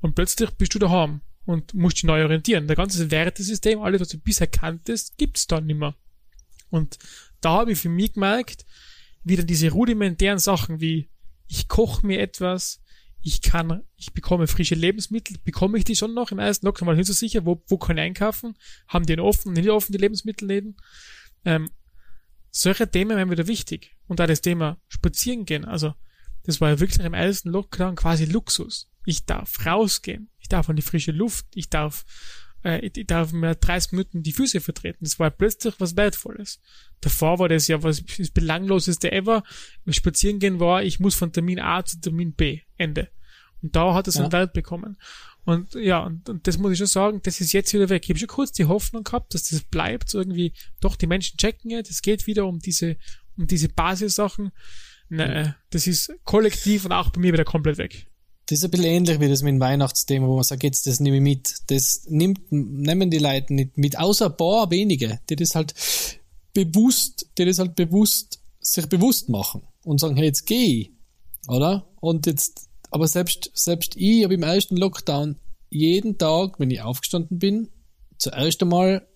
[0.00, 2.66] Und plötzlich bist du daheim und musst dich neu orientieren.
[2.66, 5.94] Der ganze Wertesystem, alles, was du bisher kanntest, gibt's dann nicht mehr.
[6.70, 6.98] Und
[7.42, 8.64] da habe ich für mich gemerkt,
[9.24, 11.10] wieder diese rudimentären Sachen wie
[11.48, 12.82] ich koche mir etwas,
[13.20, 16.96] ich kann, ich bekomme frische Lebensmittel, bekomme ich die schon noch im ersten Lockdown, mal
[16.96, 18.56] nicht so sicher, wo, wo kann ich einkaufen,
[18.88, 20.76] haben die offen, nicht offen, die Lebensmittelläden.
[21.44, 21.70] Ähm,
[22.50, 23.96] solche Themen wären wieder wichtig.
[24.08, 25.94] Und da das Thema spazieren gehen, also
[26.44, 28.90] das war ja wirklich im ersten Lockdown quasi Luxus.
[29.04, 32.04] Ich darf rausgehen, ich darf an die frische Luft, ich darf
[32.64, 35.04] äh, ich darf mir 30 Minuten die Füße vertreten.
[35.04, 36.60] Das war plötzlich was Wertvolles.
[37.00, 39.42] Davor war das ja was das Belangloseste ever.
[39.88, 42.60] Spazieren gehen war, ich muss von Termin A zu Termin B.
[42.76, 43.08] Ende.
[43.62, 44.22] Und da hat es ja.
[44.22, 44.96] einen Wert bekommen.
[45.44, 48.04] Und ja, und, und das muss ich schon sagen, das ist jetzt wieder weg.
[48.04, 50.08] Ich habe schon kurz die Hoffnung gehabt, dass das bleibt.
[50.08, 52.96] So irgendwie, doch, die Menschen checken jetzt, es geht wieder um diese,
[53.36, 54.52] um diese Basissachen.
[55.08, 58.06] Nee, das ist kollektiv und auch bei mir wieder komplett weg.
[58.52, 61.00] Das ist ein bisschen ähnlich wie das mit dem Weihnachtsthema, wo man sagt, jetzt, das
[61.00, 61.54] nehme ich mit.
[61.68, 65.72] Das nimmt, nehmen die Leute nicht mit, außer ein paar wenige, die das halt
[66.52, 70.90] bewusst, die das halt bewusst, sich bewusst machen und sagen, hey, jetzt geh ich,
[71.48, 71.88] oder?
[72.02, 75.36] Und jetzt, aber selbst, selbst ich habe im ersten Lockdown
[75.70, 77.70] jeden Tag, wenn ich aufgestanden bin,
[78.18, 79.08] zuerst einmal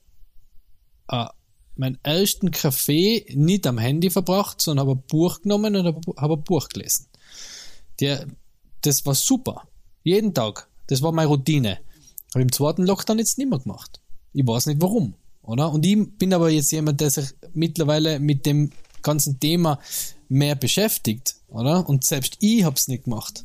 [1.11, 1.27] äh,
[1.75, 6.43] meinen ersten Kaffee nicht am Handy verbracht, sondern habe ein Buch genommen und habe ein
[6.45, 7.09] Buch gelesen.
[8.01, 8.27] Der
[8.87, 9.69] das war super.
[10.05, 10.69] Jeden Tag.
[10.87, 11.79] Das war meine Routine.
[12.33, 14.01] Habe im zweiten Lockdown jetzt nicht mehr gemacht.
[14.33, 15.73] Ich weiß nicht warum, oder?
[15.73, 18.71] Und ich bin aber jetzt jemand, der sich mittlerweile mit dem
[19.03, 19.79] ganzen Thema
[20.29, 21.89] mehr beschäftigt, oder?
[21.89, 23.45] Und selbst ich hab's nicht gemacht.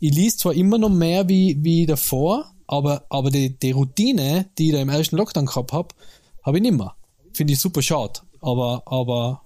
[0.00, 4.68] Ich liest zwar immer noch mehr wie, wie davor, aber, aber die, die Routine, die
[4.68, 5.94] ich da im ersten Lockdown gehabt hab,
[6.42, 6.94] habe ich nicht mehr.
[7.32, 8.20] Finde ich super schade.
[8.40, 9.42] Aber, aber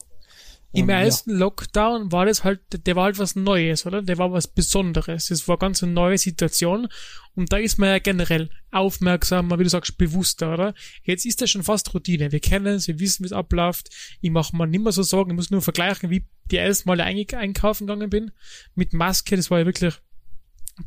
[0.73, 1.39] im ähm, ersten ja.
[1.39, 4.03] Lockdown war das halt, der war halt was Neues, oder?
[4.03, 5.27] Der war was Besonderes.
[5.27, 6.89] Das war ganz eine neue Situation.
[7.35, 10.75] Und da ist man ja generell aufmerksamer, wie du sagst, bewusster, oder?
[11.03, 12.31] Jetzt ist das schon fast Routine.
[12.31, 13.91] Wir kennen es, wir wissen, wie es abläuft.
[14.21, 15.33] Ich mache mir nicht mehr so Sorgen.
[15.33, 18.31] Ich muss nur vergleichen, wie die ersten Male einkaufen gegangen bin.
[18.75, 19.95] Mit Maske, das war ja wirklich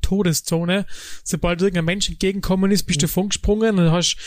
[0.01, 0.85] Todeszone.
[1.23, 4.17] Sobald irgendein Mensch entgegenkommen ist, bist du davon gesprungen und hast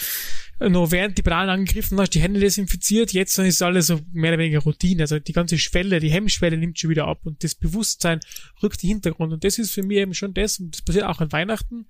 [0.58, 4.38] noch während die Bananen angegriffen hast, die Hände desinfiziert, jetzt ist alles so mehr oder
[4.38, 5.02] weniger Routine.
[5.02, 8.20] Also die ganze Schwelle, die Hemmschwelle nimmt schon wieder ab und das Bewusstsein
[8.62, 9.32] rückt in den Hintergrund.
[9.32, 11.86] Und das ist für mich eben schon das, und das passiert auch an Weihnachten.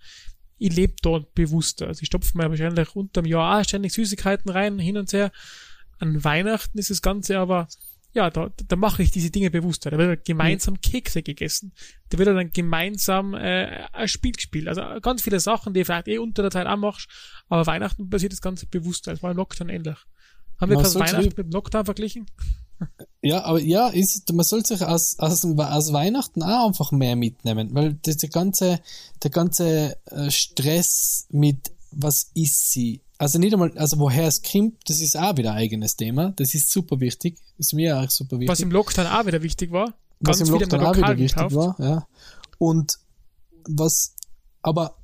[0.59, 1.87] Ich lebe dort bewusster.
[1.87, 5.31] Also ich stopfe mir wahrscheinlich unterm Jahr ständig Süßigkeiten rein, hin und her.
[5.99, 7.69] An Weihnachten ist das Ganze aber
[8.17, 9.91] ja, da, da mache ich diese Dinge bewusster.
[9.91, 11.73] Da wird gemeinsam Kekse gegessen.
[12.09, 14.69] Da wird dann gemeinsam äh, ein Spiel gespielt.
[14.69, 17.09] Also ganz viele Sachen, die vielleicht eh unter der Zeit auch machst,
[17.49, 19.13] aber Weihnachten passiert das Ganze bewusster.
[19.13, 19.99] Es war im Lockdown ähnlich.
[20.59, 22.27] Haben wir gerade Weihnachten mit dem Lockdown verglichen?
[23.23, 27.75] Ja, aber ja, ist, man soll sich aus, aus, aus Weihnachten auch einfach mehr mitnehmen,
[27.75, 28.81] weil das, der ganze,
[29.23, 34.89] der ganze äh, Stress mit was ist sie, also nicht einmal, also woher es kommt,
[34.89, 36.33] das ist auch wieder ein eigenes Thema.
[36.37, 37.39] Das ist super wichtig.
[37.59, 38.49] Ist mir auch super wichtig.
[38.49, 39.95] Was im Lockdown auch wieder wichtig war.
[40.21, 41.55] Was im Lockdown auch wieder wichtig gekauft.
[41.55, 42.07] war, ja.
[42.59, 42.99] Und
[43.69, 44.15] was,
[44.63, 44.97] aber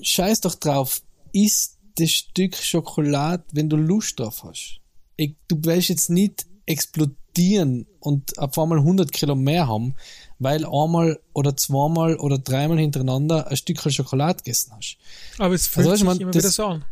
[0.00, 4.80] scheiß doch drauf, isst das Stück Schokolade, wenn du Lust drauf hast.
[5.16, 9.94] Ich, du willst jetzt nicht explodieren und auf einmal 100 Kilo mehr haben,
[10.38, 14.96] weil einmal oder zweimal oder dreimal hintereinander ein Stück Schokolade gegessen hast.
[15.38, 16.84] Aber es fühlt also, sich man, immer das, wieder so an.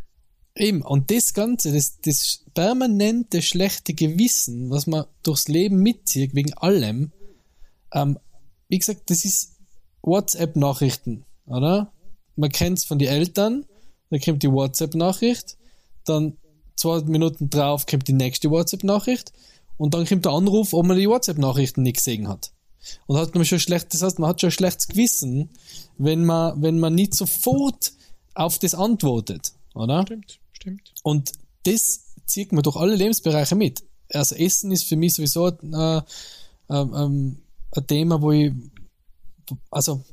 [0.55, 6.53] Eben, und das Ganze, das, das permanente schlechte Gewissen, was man durchs Leben mitzieht, wegen
[6.53, 7.11] allem,
[7.91, 8.19] ähm,
[8.69, 9.53] wie gesagt, das ist
[10.03, 11.91] WhatsApp-Nachrichten, oder?
[12.35, 13.65] Man kennt's von den Eltern,
[14.09, 15.57] dann kommt die WhatsApp-Nachricht,
[16.05, 16.37] dann
[16.75, 19.33] zwei Minuten drauf kommt die nächste WhatsApp-Nachricht
[19.77, 22.51] und dann kommt der Anruf, ob man die WhatsApp-Nachrichten nicht gesehen hat.
[23.07, 25.49] Und hat man schon schlecht, das heißt, man hat schon ein schlechtes Gewissen,
[25.97, 27.93] wenn man, wenn man nicht sofort
[28.35, 30.03] auf das antwortet, oder?
[30.03, 30.93] Stimmt, stimmt.
[31.03, 31.31] Und
[31.63, 33.83] das zieht man durch alle Lebensbereiche mit.
[34.11, 36.01] Also Essen ist für mich sowieso äh, äh,
[36.69, 37.37] ähm,
[37.71, 38.51] ein Thema, wo ich,
[39.71, 40.03] also,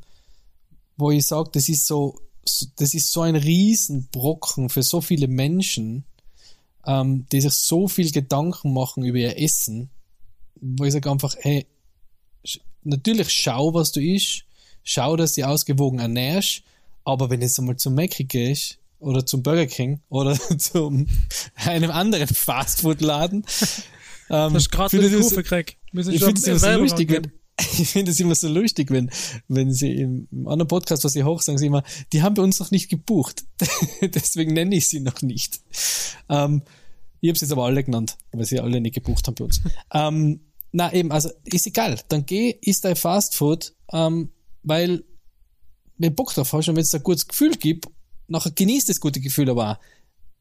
[0.96, 2.18] wo ich sage, das ist so,
[2.76, 6.04] das ist so ein Riesenbrocken für so viele Menschen,
[6.86, 9.90] ähm, die sich so viel Gedanken machen über ihr Essen,
[10.60, 11.66] wo ich sage einfach, hey,
[12.82, 14.44] natürlich schau, was du isst,
[14.82, 16.62] schau, dass du ausgewogen ernährst,
[17.04, 21.06] aber wenn du jetzt einmal zum Mackie gehst, oder zum Burger King, oder zum
[21.56, 23.44] einem anderen Fastfood-Laden, ähm,
[24.54, 25.76] das ist gerade die Kurve, Craig.
[25.92, 27.32] Ich finde es immer so lustig, wenn,
[27.78, 29.10] ich finde es immer so lustig, wenn,
[29.48, 31.82] wenn sie im, im anderen Podcast, was sie hoch sagen, sie immer,
[32.12, 33.44] die haben bei uns noch nicht gebucht.
[34.02, 35.60] Deswegen nenne ich sie noch nicht.
[36.28, 36.62] Ähm,
[37.20, 39.60] ich habe sie jetzt aber alle genannt, weil sie alle nicht gebucht haben bei uns.
[39.92, 40.40] ähm,
[40.72, 41.98] na eben, also ist egal.
[42.08, 44.30] Dann geh, isst dein Fastfood, ähm,
[44.62, 45.04] weil
[45.98, 47.88] wenn Bock drauf hast und wenn es ein gutes Gefühl gibt,
[48.30, 49.76] nachher genießt das gute Gefühl aber auch.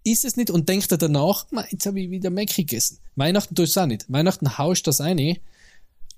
[0.04, 3.00] Ist es nicht und denkt er danach, jetzt habe ich wieder Mac gegessen.
[3.16, 4.06] Weihnachten tust du auch nicht.
[4.08, 5.38] Weihnachten haust das eine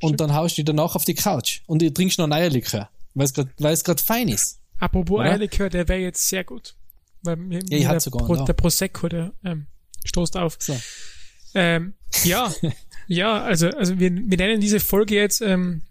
[0.02, 3.26] und dann haust du danach auf die Couch und du trinkst noch ein Eierlikör, weil
[3.26, 4.60] es gerade, weil es gerade fein ist.
[4.80, 5.32] Apropos Oder?
[5.32, 6.76] Eierlikör, der wäre jetzt sehr gut.
[7.24, 9.68] Weil mir, ja, ich der, sogar Pro, der Prosecco, der ähm,
[10.04, 10.58] stoßt auf.
[10.60, 10.80] So.
[11.54, 12.52] Ähm, ja,
[13.08, 15.84] ja, also, also wir, wir nennen diese Folge jetzt ähm,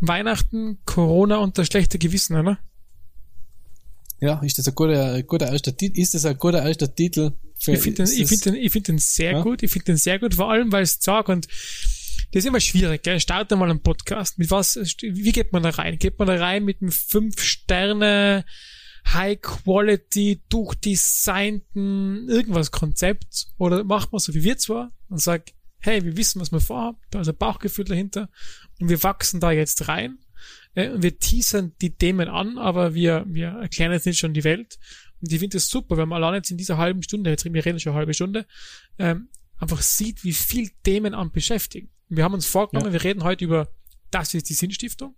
[0.00, 2.58] Weihnachten, Corona und das schlechte Gewissen, oder?
[4.20, 6.00] Ja, ist das ein guter, guter erster Titel?
[6.00, 7.32] Ist das ein guter erster Titel?
[7.58, 9.42] Für, ich finde den, ich find den, ich find den sehr ja?
[9.42, 9.62] gut.
[9.62, 11.46] Ich finde den sehr gut, vor allem, weil es sagt und
[12.32, 13.20] das ist immer schwierig, gell?
[13.20, 14.38] Starte mal einen Podcast.
[14.38, 15.98] Mit was, wie geht man da rein?
[15.98, 18.44] Geht man da rein mit einem fünf Sterne,
[19.12, 23.46] High Quality, durchdesignten, irgendwas Konzept?
[23.58, 26.98] Oder macht man so wie wir zwar und sagt, hey, wir wissen, was wir vorhaben,
[27.10, 28.28] da ist ein Bauchgefühl dahinter
[28.80, 30.18] und wir wachsen da jetzt rein.
[30.74, 34.78] Äh, wir teasern die Themen an, aber wir, wir erklären jetzt nicht schon die Welt.
[35.20, 37.64] Und ich finde es super, wenn man allein jetzt in dieser halben Stunde, jetzt wir
[37.64, 38.46] reden schon eine halbe Stunde,
[38.98, 39.28] ähm,
[39.58, 41.90] einfach sieht, wie viel Themen an beschäftigen.
[42.08, 42.92] Wir haben uns vorgenommen, ja.
[42.92, 43.68] wir reden heute über
[44.10, 45.16] das ist die Sinnstiftung.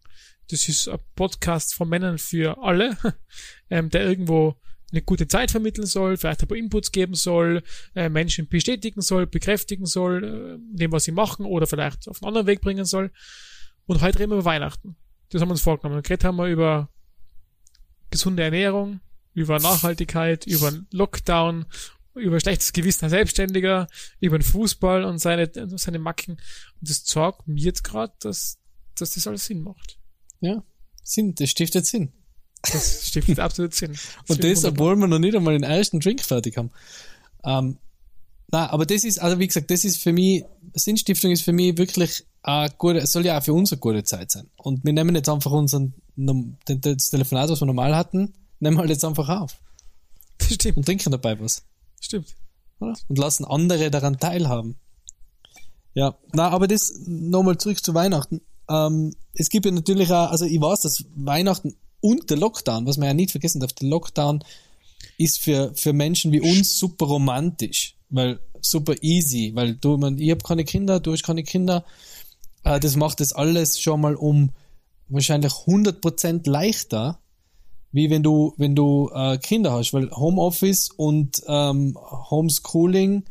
[0.50, 2.96] Das ist ein Podcast von Männern für alle,
[3.70, 4.56] ähm, der irgendwo
[4.90, 7.62] eine gute Zeit vermitteln soll, vielleicht ein paar Inputs geben soll,
[7.94, 12.28] äh, Menschen bestätigen soll, bekräftigen soll, äh, dem, was sie machen oder vielleicht auf einen
[12.28, 13.10] anderen Weg bringen soll.
[13.86, 14.96] Und heute reden wir über Weihnachten.
[15.30, 16.02] Das haben wir uns vorgenommen.
[16.02, 16.88] Geredet haben wir über
[18.10, 19.00] gesunde Ernährung,
[19.34, 21.66] über Nachhaltigkeit, über Lockdown,
[22.14, 23.86] über schlechtes Gewissen als Selbstständiger,
[24.20, 26.32] über den Fußball und seine, seine Macken.
[26.80, 28.58] Und das zeigt mir jetzt gerade, dass,
[28.94, 29.98] dass das alles Sinn macht.
[30.40, 30.62] Ja,
[31.02, 32.12] Sinn, das stiftet Sinn.
[32.62, 33.92] Das stiftet absolut Sinn.
[34.26, 36.70] Das und das, obwohl wir noch nicht einmal den ersten Drink fertig haben.
[37.44, 37.78] Ähm,
[38.50, 41.76] na, aber das ist, also wie gesagt, das ist für mich, Sinnstiftung ist für mich
[41.76, 44.48] wirklich eine gute, soll ja auch für uns eine gute Zeit sein.
[44.56, 48.90] Und wir nehmen jetzt einfach unseren, das Telefonat, was wir normal hatten, nehmen wir halt
[48.90, 49.60] jetzt einfach auf.
[50.40, 50.76] Stimmt.
[50.78, 51.64] Und trinken dabei was.
[52.00, 52.34] Stimmt.
[52.80, 52.94] Oder?
[53.08, 54.76] Und lassen andere daran teilhaben.
[55.94, 58.40] Ja, na, aber das nochmal zurück zu Weihnachten.
[58.68, 62.98] Ähm, es gibt ja natürlich auch, also ich weiß, dass Weihnachten und der Lockdown, was
[62.98, 64.44] man ja nicht vergessen darf, der Lockdown
[65.16, 70.30] ist für, für Menschen wie uns super romantisch, weil super easy, weil du, man, ich
[70.30, 71.84] habe keine Kinder, du hast keine Kinder,
[72.68, 74.50] äh, das macht das alles schon mal um
[75.08, 77.18] wahrscheinlich 100% leichter,
[77.92, 81.96] wie wenn du, wenn du äh, Kinder hast, weil Homeoffice und ähm,
[82.30, 83.24] Homeschooling,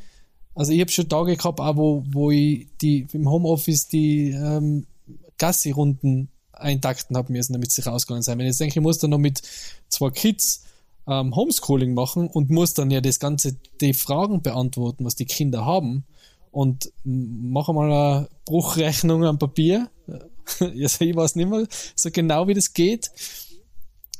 [0.55, 4.87] also ich habe schon Tage gehabt, auch wo, wo ich die im Homeoffice die ähm,
[5.37, 8.39] Gassi-Runden eintakten habe müssen, damit sie rausgegangen sind.
[8.39, 9.43] Wenn ich jetzt denke, ich muss dann noch mit
[9.89, 10.63] zwei Kids
[11.07, 15.63] ähm, Homeschooling machen und muss dann ja das Ganze, die Fragen beantworten, was die Kinder
[15.63, 16.05] haben
[16.57, 19.91] und mache mal eine Bruchrechnung am Papier.
[20.73, 23.11] Ich weiß nicht mehr so genau, wie das geht.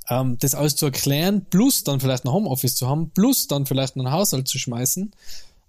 [0.10, 3.95] Ähm, das alles zu erklären, plus dann vielleicht ein Homeoffice zu haben, plus dann vielleicht
[3.95, 5.12] einen Haushalt zu schmeißen,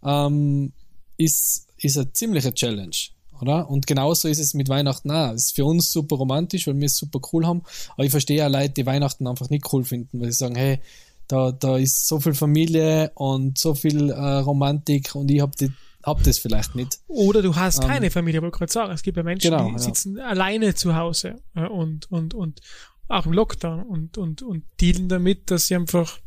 [0.05, 0.73] ähm,
[1.17, 2.97] ist, ist eine ziemliche Challenge,
[3.41, 3.71] oder?
[3.71, 5.31] Und genauso ist es mit Weihnachten auch.
[5.31, 7.63] Es ist für uns super romantisch, weil wir es super cool haben.
[7.95, 10.81] Aber ich verstehe ja Leute, die Weihnachten einfach nicht cool finden, weil sie sagen, hey,
[11.29, 15.71] da, da ist so viel Familie und so viel äh, Romantik und ich habe die
[16.09, 16.99] hab das vielleicht nicht.
[17.07, 18.93] Oder du hast ähm, keine Familie, wollte ich gerade sagen.
[18.93, 20.27] Es gibt ja Menschen, genau, die sitzen ja.
[20.27, 22.61] alleine zu Hause äh, und, und, und
[23.09, 26.19] auch im Lockdown und, und, und dealen damit, dass sie einfach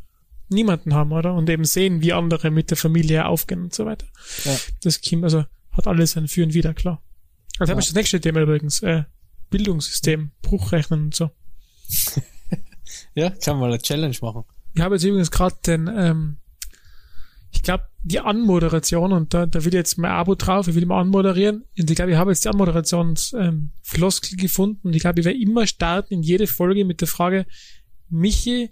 [0.49, 1.33] niemanden haben, oder?
[1.33, 4.05] Und eben sehen, wie andere mit der Familie aufgehen und so weiter.
[4.43, 4.57] Ja.
[4.83, 7.01] Das Kim, also hat alles ein Für und Wider, klar.
[7.59, 7.75] Also ja.
[7.75, 9.03] habe ich das nächste Thema übrigens, äh,
[9.49, 11.29] Bildungssystem, Bruchrechnen und so.
[13.15, 14.43] ja, kann man eine Challenge machen.
[14.73, 16.37] Ich habe jetzt übrigens gerade den, ähm,
[17.51, 20.95] ich glaube, die Anmoderation, und da, da will jetzt mein Abo drauf, ich will immer
[20.95, 21.65] anmoderieren.
[21.77, 24.87] Und ich glaube, ich habe jetzt die Anmoderationsfloskel ähm, gefunden.
[24.87, 27.45] Und ich glaube, ich werde immer starten in jede Folge mit der Frage,
[28.09, 28.71] Michi,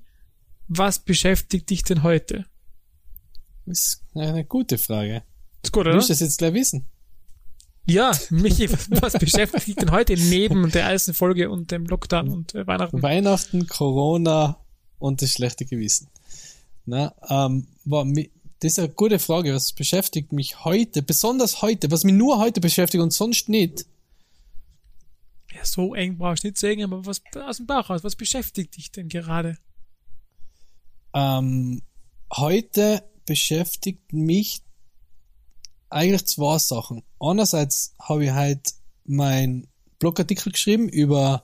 [0.67, 2.45] was beschäftigt dich denn heute?
[3.65, 5.23] Das ist eine gute Frage.
[5.63, 5.91] Ist gut, oder?
[5.91, 6.87] Du musst das jetzt gleich wissen.
[7.85, 12.29] Ja, Michi, was, was beschäftigt dich denn heute neben der ersten Folge und dem Lockdown
[12.29, 13.01] und äh, Weihnachten?
[13.01, 14.57] Weihnachten, Corona
[14.97, 16.07] und das schlechte Gewissen.
[16.85, 18.05] Na, ähm, war,
[18.59, 19.53] das ist eine gute Frage.
[19.53, 23.85] Was beschäftigt mich heute, besonders heute, was mich nur heute beschäftigt und sonst nicht?
[25.53, 28.75] Ja, so eng brauchst du nicht sagen, aber was aus dem Bauch raus, was beschäftigt
[28.77, 29.57] dich denn gerade?
[31.13, 31.81] Ähm,
[32.31, 34.61] heute beschäftigt mich
[35.89, 37.03] eigentlich zwei Sachen.
[37.19, 38.73] Einerseits habe ich halt
[39.05, 39.67] mein
[39.97, 41.43] Blogartikel geschrieben über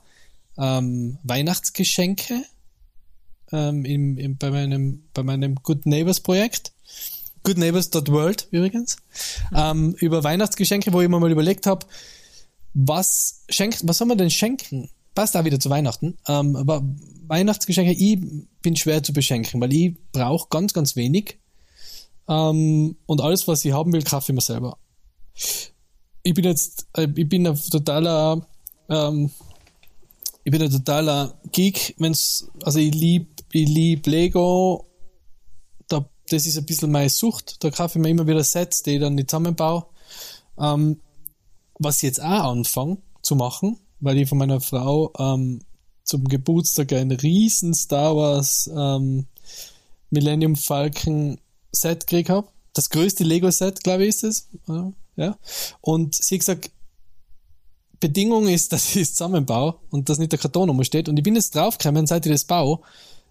[0.58, 2.44] ähm, Weihnachtsgeschenke
[3.52, 6.75] ähm, im, im, bei, meinem, bei meinem Good Neighbors Projekt.
[7.44, 8.98] Goodneighbors.world übrigens.
[9.54, 11.86] Ähm, über Weihnachtsgeschenke, wo ich mir mal überlegt habe,
[12.74, 14.90] was schenkt, was soll man denn schenken?
[15.14, 16.18] Passt auch wieder zu Weihnachten.
[16.28, 16.84] Ähm, aber
[17.28, 18.20] Weihnachtsgeschenke, ich
[18.62, 21.40] bin schwer zu beschenken, weil ich brauche ganz, ganz wenig.
[22.28, 24.78] Ähm, und alles, was ich haben will, kaufe ich mir selber.
[26.24, 28.46] Ich bin jetzt, äh, ich bin ein totaler,
[28.90, 29.30] ähm,
[30.44, 34.95] ich bin ein totaler Geek, wenn's, also ich lieb, ich lieb Lego, da,
[36.30, 39.02] das ist ein bisschen meine Sucht, da kaufe ich mir immer wieder Sets, die ich
[39.02, 39.86] dann nicht zusammenbaue.
[40.60, 41.00] Ähm,
[41.78, 45.62] was ich jetzt auch anfange zu machen, weil ich von meiner Frau ähm,
[46.04, 49.26] zum Geburtstag ein riesen Star Wars ähm,
[50.10, 51.40] Millennium Falcon
[51.72, 52.48] Set gekriegt habe.
[52.74, 54.48] Das größte Lego-Set, glaube ich, ist es.
[55.16, 55.38] Ja.
[55.82, 56.72] Und sie hat gesagt,
[58.00, 61.10] Bedingung ist, dass ich es zusammenbaue und dass nicht der Karton rumsteht.
[61.10, 62.80] Und ich bin jetzt draufgekommen, seit ich das baue,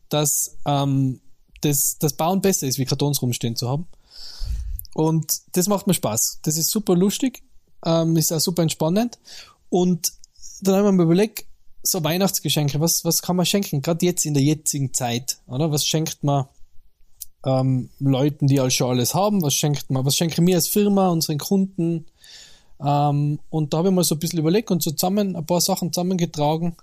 [0.09, 1.20] dass ähm,
[1.64, 3.87] das, das Bauen besser ist, wie Kartons rumstehen zu haben.
[4.94, 6.40] Und das macht mir Spaß.
[6.42, 7.42] Das ist super lustig,
[7.85, 9.18] ähm, ist auch super entspannend.
[9.68, 10.12] Und
[10.61, 11.46] dann haben wir mir überlegt,
[11.83, 13.83] so Weihnachtsgeschenke, was, was kann man schenken?
[13.83, 15.70] Gerade jetzt in der jetzigen Zeit, oder?
[15.70, 16.46] Was schenkt man
[17.44, 19.42] ähm, Leuten, die schon alles haben?
[19.42, 20.05] Was schenkt man?
[20.05, 22.07] Was schenke ich mir als Firma, unseren Kunden?
[22.81, 25.61] Ähm, und da habe ich mal so ein bisschen überlegt und so zusammen ein paar
[25.61, 26.77] Sachen zusammengetragen.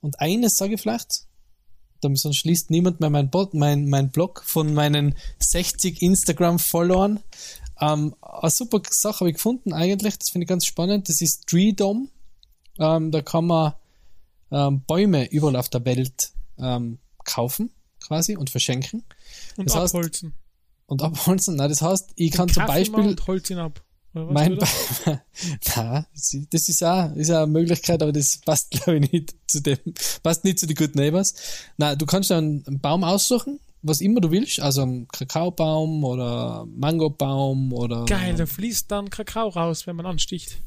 [0.00, 1.26] Und eines sage ich vielleicht,
[2.14, 7.20] sonst schließt niemand mehr mein, Bot, mein, mein Blog von meinen 60 Instagram-Followern.
[7.80, 11.08] Ähm, eine super Sache habe ich gefunden eigentlich, das finde ich ganz spannend.
[11.08, 12.08] Das ist Treedom.
[12.78, 13.74] Ähm, da kann man
[14.50, 19.04] ähm, Bäume überall auf der Welt ähm, kaufen quasi und verschenken.
[19.56, 20.30] Und das abholzen.
[20.30, 20.38] Heißt,
[20.86, 21.56] und abholzen.
[21.56, 23.08] Na, das heißt, ich kann zum Beispiel.
[23.08, 23.82] Und holz ihn ab.
[24.14, 24.58] Mein
[25.76, 26.06] Na,
[26.50, 29.78] das ist auch, ist auch eine Möglichkeit, aber das passt, glaube ich, nicht zu dem,
[30.22, 31.34] passt nicht zu den Good Neighbors.
[31.78, 36.64] Na, du kannst einen, einen Baum aussuchen, was immer du willst, also einen Kakaobaum oder
[36.66, 38.04] Mangobaum oder.
[38.04, 40.62] Geil, da fließt dann Kakao raus, wenn man ansticht.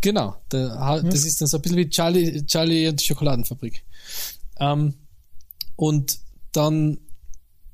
[0.00, 3.82] Genau, da, das ist dann so ein bisschen wie Charlie, Charlie und die Schokoladenfabrik.
[4.60, 4.94] Ähm,
[5.74, 6.20] und
[6.52, 6.98] dann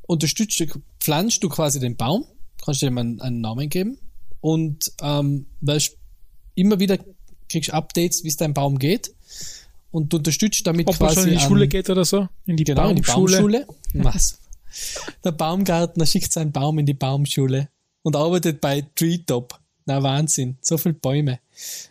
[0.06, 0.66] unterstützt du,
[0.98, 2.24] pflanzt du quasi den Baum,
[2.64, 3.98] kannst du ihm einen, einen Namen geben
[4.40, 5.96] und ähm, weißt,
[6.54, 6.98] immer wieder
[7.48, 9.12] kriegst du Updates, wie es deinem Baum geht
[9.90, 11.20] und du unterstützt damit Ob quasi.
[11.20, 12.28] Ob in die Schule geht oder so?
[12.46, 13.36] In die genau, Baumschule.
[13.36, 14.04] In die Baumschule.
[14.04, 14.38] Was?
[15.24, 17.68] Der Baumgärtner schickt seinen Baum in die Baumschule
[18.02, 19.58] und arbeitet bei Treetop.
[19.86, 20.58] Na, Wahnsinn.
[20.60, 21.40] So viele Bäume.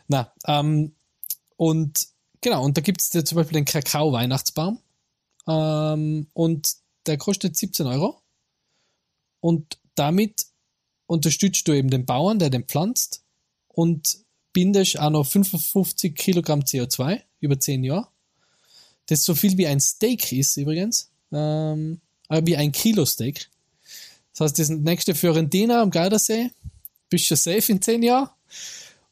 [0.07, 0.93] Na, ähm,
[1.57, 2.07] und
[2.41, 4.79] genau, und da gibt es zum Beispiel den Kakao-Weihnachtsbaum.
[5.47, 6.73] Ähm, und
[7.05, 8.21] der kostet 17 Euro.
[9.41, 10.45] Und damit
[11.09, 13.23] unterstützt du eben den Bauern, der den pflanzt
[13.67, 14.19] und
[14.53, 18.07] bindest auch noch 55 Kilogramm CO2 über 10 Jahre.
[19.07, 21.09] Das ist so viel wie ein Steak ist übrigens.
[21.31, 23.49] Ähm, äh, wie ein Kilo Steak.
[24.33, 26.51] Das heißt, das nächste Fiorentina am Gardasee
[27.09, 28.29] bist du safe in 10 Jahren.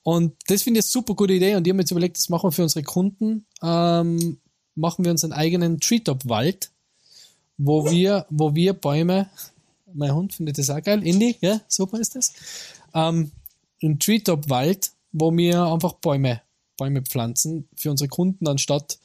[0.04, 1.56] Und das finde ich eine super gute Idee.
[1.56, 3.46] Und ich habe mir jetzt überlegt, das machen wir für unsere Kunden.
[3.64, 4.40] Ähm,
[4.76, 6.70] machen wir uns einen eigenen Treetop-Wald,
[7.58, 9.30] wo wir, wo wir Bäume,
[9.94, 12.34] mein Hund findet das auch geil, Indy, ja, super ist das,
[12.94, 13.32] ähm,
[13.82, 16.42] ein Treetop-Wald, wo wir einfach Bäume,
[16.78, 19.00] Bäume pflanzen für unsere Kunden, anstatt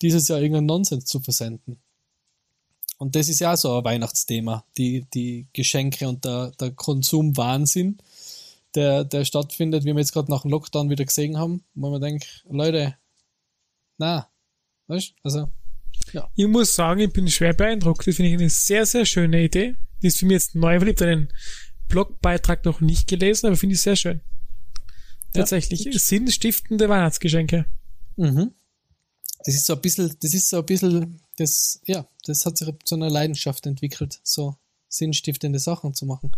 [0.00, 1.78] dieses Jahr irgendeinen Nonsens zu versenden.
[2.98, 7.98] Und das ist ja auch so ein Weihnachtsthema, die, die Geschenke und der, der Konsumwahnsinn,
[8.74, 12.00] der, der stattfindet, wie wir jetzt gerade nach dem Lockdown wieder gesehen haben, wo man
[12.00, 12.96] denkt, Leute,
[13.98, 14.28] na,
[14.86, 15.48] weißt also
[16.12, 16.28] Ja.
[16.36, 18.06] Ich muss sagen, ich bin schwer beeindruckt.
[18.06, 19.76] Das finde ich eine sehr, sehr schöne Idee.
[20.02, 21.28] Die ist für mich jetzt neu, weil ich einen
[21.88, 24.20] Blogbeitrag noch nicht gelesen, aber finde ich sehr schön.
[25.32, 25.84] Tatsächlich.
[25.84, 25.92] Ja.
[25.98, 27.66] Sinnstiftende Weihnachtsgeschenke.
[28.16, 28.52] Mhm.
[29.44, 32.68] Das ist so ein bisschen, das ist so ein bisschen, das, ja, das hat sich
[32.84, 34.56] zu einer Leidenschaft entwickelt, so
[34.88, 36.32] sinnstiftende Sachen zu machen.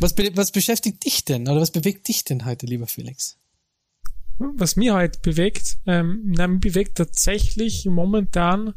[0.00, 3.38] Was, was beschäftigt dich denn oder was bewegt dich denn heute, lieber Felix?
[4.38, 8.74] Was mir heute bewegt, ähm, na, mich bewegt tatsächlich momentan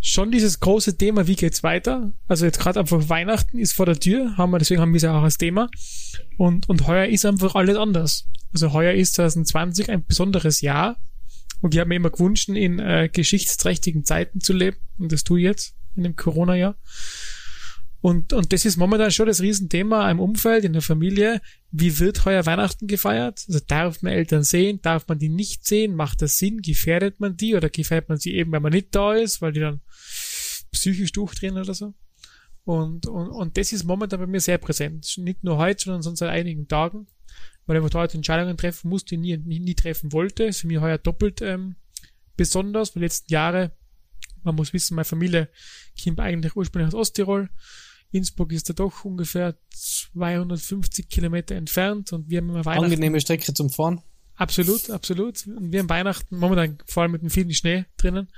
[0.00, 2.12] schon dieses große Thema, wie geht's weiter?
[2.26, 5.02] Also jetzt gerade einfach Weihnachten ist vor der Tür, haben wir, deswegen haben wir es
[5.02, 5.68] ja auch als Thema.
[6.36, 8.26] Und, und heuer ist einfach alles anders.
[8.52, 10.96] Also heuer ist 2020 ein besonderes Jahr.
[11.60, 14.78] Und ich habe mir immer gewünscht, in äh, geschichtsträchtigen Zeiten zu leben.
[14.98, 16.76] Und das tue ich jetzt in dem Corona-Jahr.
[18.02, 21.42] Und, und das ist momentan schon das Riesenthema im Umfeld, in der Familie.
[21.70, 23.44] Wie wird heuer Weihnachten gefeiert?
[23.46, 24.80] Also darf man Eltern sehen?
[24.80, 25.94] Darf man die nicht sehen?
[25.94, 26.62] Macht das Sinn?
[26.62, 29.60] Gefährdet man die oder gefährdet man sie eben, wenn man nicht da ist, weil die
[29.60, 29.80] dann
[30.72, 31.92] psychisch durchdrehen oder so?
[32.64, 35.18] Und, und, und das ist momentan bei mir sehr präsent.
[35.18, 37.06] Nicht nur heute, sondern sonst seit einigen Tagen.
[37.66, 40.46] Weil ich heute Entscheidungen treffen musste, die ich nie, nie, nie treffen wollte.
[40.46, 41.76] Das ist für mich heuer doppelt ähm,
[42.36, 43.72] besonders, die letzten Jahre,
[44.42, 45.50] man muss wissen, meine Familie
[46.02, 47.50] kommt eigentlich ursprünglich aus Osttirol
[48.12, 52.84] Innsbruck ist da doch ungefähr 250 Kilometer entfernt und wir haben immer Weihnachten.
[52.84, 54.00] Angenehme Strecke zum Fahren.
[54.34, 55.46] Absolut, absolut.
[55.46, 58.28] Und wir haben Weihnachten, momentan vor allem mit dem vielen Schnee drinnen,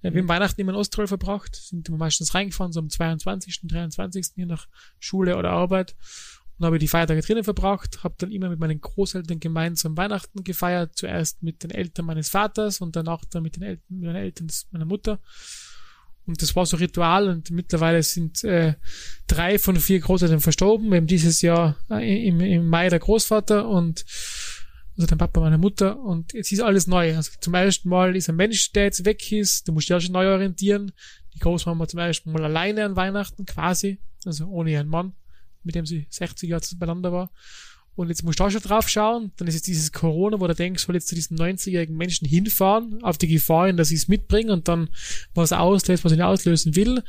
[0.00, 4.28] äh, wir haben Weihnachten immer in Osttirol verbracht, sind meistens reingefahren, so am 22., 23.,
[4.36, 4.66] je nach
[4.98, 5.94] Schule oder Arbeit
[6.58, 10.96] und habe die Feiertage drinnen verbracht, habe dann immer mit meinen Großeltern gemeinsam Weihnachten gefeiert,
[10.96, 14.46] zuerst mit den Eltern meines Vaters und danach dann mit den Eltern, mit meinen Eltern
[14.70, 15.20] meiner Mutter.
[16.26, 18.74] Und das war so Ritual und mittlerweile sind äh,
[19.26, 20.94] drei von vier Großeltern verstorben.
[20.94, 24.04] Haben dieses Jahr äh, im, im Mai der Großvater und
[24.96, 27.16] also dein Papa, meine Mutter und jetzt ist alles neu.
[27.16, 30.00] Also zum ersten Mal ist ein Mensch, der jetzt weg ist, du musst dich auch
[30.00, 30.92] schon neu orientieren.
[31.34, 35.14] Die Großmama zum ersten Mal alleine an Weihnachten quasi, also ohne ihren Mann,
[35.64, 37.30] mit dem sie 60 Jahre beieinander war.
[37.94, 39.32] Und jetzt musst du auch schon drauf schauen.
[39.36, 43.02] Dann ist jetzt dieses Corona, wo du denkst, soll jetzt zu diesen 90-jährigen Menschen hinfahren,
[43.02, 44.88] auf die Gefahr hin, dass sie es mitbringen und dann
[45.34, 47.02] was auslöst, was ich nicht auslösen will.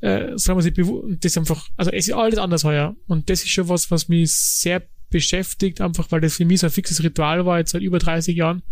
[0.00, 2.96] Äh, soll man sich bewusst, das ist einfach, also es ist alles anders heuer.
[3.06, 6.66] Und das ist schon was, was mich sehr beschäftigt, einfach weil das für mich so
[6.66, 8.62] ein fixes Ritual war, jetzt seit über 30 Jahren.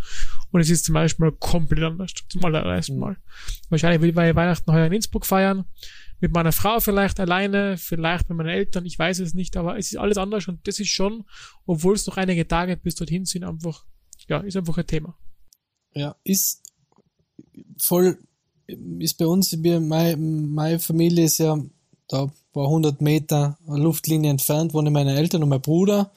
[0.51, 3.01] Und es ist zum Beispiel mal komplett anders, zum allerersten mhm.
[3.01, 3.17] Mal.
[3.69, 5.67] Wahrscheinlich will ich Weihnachten heuer in Innsbruck feiern
[6.21, 9.93] mit meiner Frau vielleicht alleine, vielleicht mit meinen Eltern, ich weiß es nicht, aber es
[9.93, 11.25] ist alles anders und das ist schon,
[11.67, 13.85] obwohl es noch einige Tage bis dorthin sind, einfach,
[14.29, 15.17] ja, ist einfach ein Thema.
[15.95, 16.63] Ja, ist
[17.79, 18.19] voll,
[18.67, 21.59] ist bei uns, meine, meine Familie ist ja
[22.11, 26.11] da ein paar hundert Meter Luftlinie entfernt, wohnen meine Eltern und mein Bruder.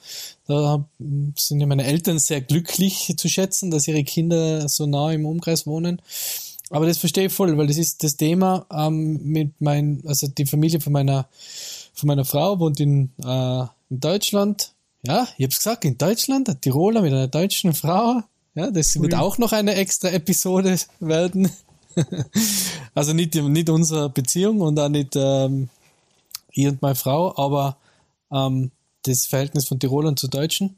[0.46, 0.88] Da
[1.36, 5.66] sind ja meine Eltern sehr glücklich zu schätzen, dass ihre Kinder so nah im Umkreis
[5.66, 6.02] wohnen.
[6.74, 10.44] Aber das verstehe ich voll, weil das ist das Thema ähm, mit mein, also die
[10.44, 11.28] Familie von meiner,
[11.92, 13.60] von meiner Frau wohnt in, äh,
[13.90, 14.72] in Deutschland.
[15.06, 18.22] Ja, ich hab's gesagt, in Deutschland, ein Tiroler mit einer deutschen Frau.
[18.56, 21.48] Ja, das wird auch noch eine extra Episode werden.
[22.94, 25.68] also nicht, nicht unsere Beziehung und auch nicht ähm,
[26.50, 27.76] ich und meine Frau, aber
[28.32, 28.72] ähm,
[29.02, 30.76] das Verhältnis von Tirolern zu Deutschen.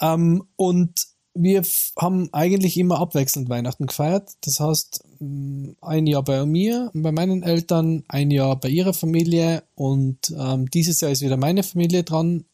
[0.00, 1.06] Ähm, und
[1.38, 1.62] wir
[1.98, 4.32] haben eigentlich immer abwechselnd Weihnachten gefeiert.
[4.42, 9.62] Das heißt, mm, ein Jahr bei mir, bei meinen Eltern, ein Jahr bei ihrer Familie
[9.74, 12.44] und ähm, dieses Jahr ist wieder meine Familie dran.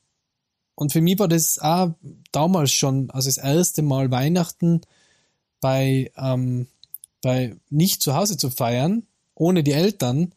[0.74, 1.90] Und für mich war das auch
[2.32, 4.80] damals schon, also das erste Mal Weihnachten
[5.60, 6.66] bei, ähm,
[7.22, 10.34] bei nicht zu Hause zu feiern, ohne die Eltern,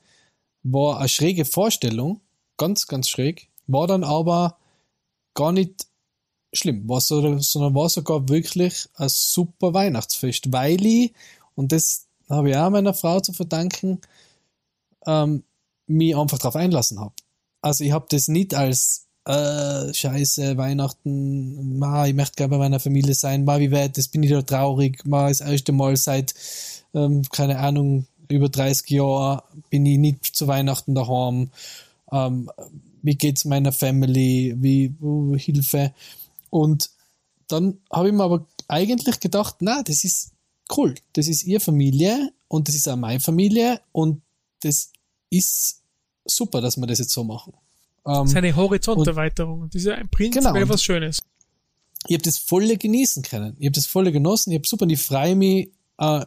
[0.64, 2.22] war eine schräge Vorstellung,
[2.58, 4.58] ganz, ganz schräg, war dann aber
[5.34, 5.88] gar nicht
[6.56, 11.14] schlimm, sondern war sogar wirklich ein super Weihnachtsfest, weil ich,
[11.56, 14.02] und das habe ich auch meiner Frau zu verdanken,
[15.06, 15.44] ähm,
[15.88, 17.14] mich einfach darauf einlassen habe.
[17.62, 22.80] Also ich habe das nicht als äh, Scheiße, Weihnachten, ma, ich möchte gerne bei meiner
[22.80, 26.34] Familie sein, ma, wie weit, das bin ich da traurig, ma, das erste Mal seit,
[26.94, 31.50] ähm, keine Ahnung, über 30 Jahren bin ich nicht zu Weihnachten daheim,
[32.12, 32.52] ähm,
[33.02, 35.94] wie geht's meiner Family, wie, uh, Hilfe.
[36.50, 36.90] Und
[37.48, 40.32] dann habe ich mir aber eigentlich gedacht, na, das ist
[40.76, 40.96] cool.
[41.14, 44.22] Das ist ihre Familie und das ist auch meine Familie und
[44.62, 44.92] das
[45.30, 45.82] ist
[46.26, 47.54] super, dass wir das jetzt so machen.
[48.08, 49.70] Ähm, Seine Horizonterweiterung.
[49.70, 51.22] Das ist ja ein Prinzip genau, was Schönes.
[52.08, 53.56] Ich habe das volle genießen können.
[53.60, 54.52] Ich habe das volle genossen.
[54.52, 56.26] Ich habe super, und ich freue mich äh,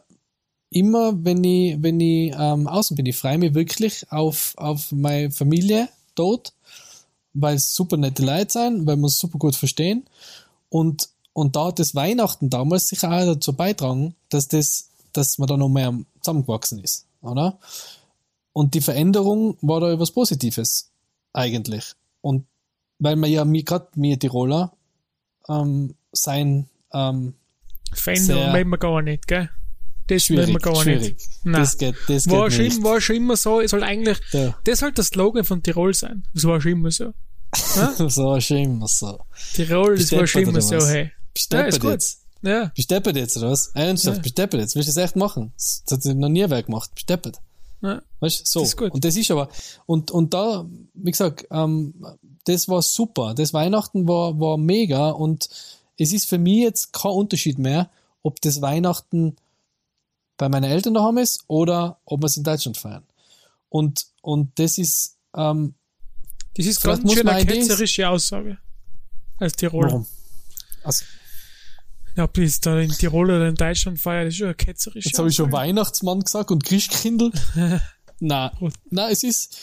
[0.70, 3.06] immer, wenn ich, wenn ich ähm, außen bin.
[3.06, 6.52] Ich freue mich wirklich auf, auf meine Familie dort
[7.40, 10.04] weil es super nette Leute sind, weil wir es super gut verstehen.
[10.68, 15.48] Und, und da hat das Weihnachten damals sicher auch dazu beitragen, dass das, dass man
[15.48, 17.58] da noch mehr zusammengewachsen ist, oder?
[18.52, 20.90] Und die Veränderung war da etwas Positives,
[21.32, 21.92] eigentlich.
[22.20, 22.46] Und
[22.98, 24.72] weil man ja, gerade mir Tiroler,
[25.48, 27.34] ähm, sein, ähm,
[27.92, 29.48] Veränderung mögen wir gar nicht, gell?
[30.08, 31.16] Das schwierig, wir gar schwierig.
[31.16, 31.28] nicht.
[31.44, 31.60] Nein.
[31.60, 32.82] Das geht, das war, geht schon, nicht.
[32.82, 36.26] war schon immer so, es soll eigentlich, Der, das soll der Slogan von Tirol sein.
[36.34, 37.12] Das war schon immer so.
[38.08, 39.18] so schön immer so.
[39.54, 41.10] Tirol, das war Besteppert schon immer oder so, hey.
[41.34, 41.90] Bist Ja, ist gut.
[41.92, 42.24] jetzt?
[42.42, 42.66] Ja.
[42.74, 43.68] Bist deppert jetzt, oder was?
[43.74, 44.22] Ernsthaft, Ja.
[44.22, 44.74] bist deppert jetzt?
[44.76, 45.52] Willst du das echt machen?
[45.56, 46.90] Das hat noch nie wer gemacht.
[46.94, 47.38] Bist deppert?
[47.80, 48.02] ja.
[48.20, 48.60] Weißt du, so.
[48.60, 48.92] Das ist gut.
[48.92, 49.48] Und das ist aber,
[49.86, 51.94] und, und da, wie gesagt, ähm,
[52.44, 53.34] das war super.
[53.34, 55.48] Das Weihnachten war, war mega und
[55.96, 57.90] es ist für mich jetzt kein Unterschied mehr,
[58.22, 59.36] ob das Weihnachten
[60.36, 63.04] bei meinen Eltern daheim ist oder ob wir es in Deutschland feiern.
[63.68, 65.74] Und, und das ist, ähm,
[66.58, 68.58] Das ist Vielleicht ganz schön eine ketzerische Aussage.
[69.38, 69.90] Als Tiroler.
[69.90, 70.06] warum?
[70.82, 71.04] Also,
[72.16, 75.08] Ja, ob ich da in Tirol oder in Deutschland feiere, das ist schon eine ketzerische
[75.08, 75.52] Jetzt habe ich schon.
[75.52, 77.30] Weihnachtsmann gesagt und Christkindl.
[78.18, 78.74] na, Gut.
[78.90, 79.56] na, es ist,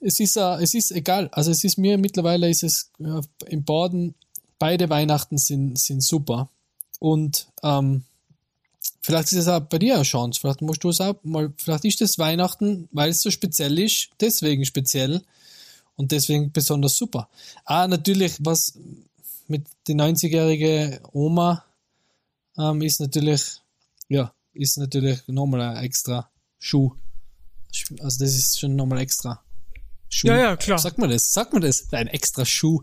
[0.00, 1.30] es ist, äh, es ist egal.
[1.32, 4.14] Also es ist mir mittlerweile ist es äh, im Baden
[4.58, 6.50] beide Weihnachten sind sind super
[6.98, 8.04] und ähm,
[9.00, 10.38] vielleicht ist es auch bei dir eine Chance.
[10.38, 11.50] Vielleicht musst du es auch mal.
[11.56, 15.22] Vielleicht ist das Weihnachten, weil es so speziell ist, deswegen speziell
[15.98, 17.28] und deswegen besonders super.
[17.66, 18.78] Ah, natürlich was
[19.48, 21.64] mit die 90-jährige Oma
[22.56, 23.60] ähm, ist natürlich
[24.08, 26.92] ja, ist natürlich nochmal ein extra Schuh.
[28.00, 29.42] Also das ist schon nochmal extra
[30.08, 30.28] Schuh.
[30.28, 30.78] Ja, ja, klar.
[30.78, 31.32] Sagt man das?
[31.32, 31.92] Sagt man das?
[31.92, 32.82] Ein extra Schuh.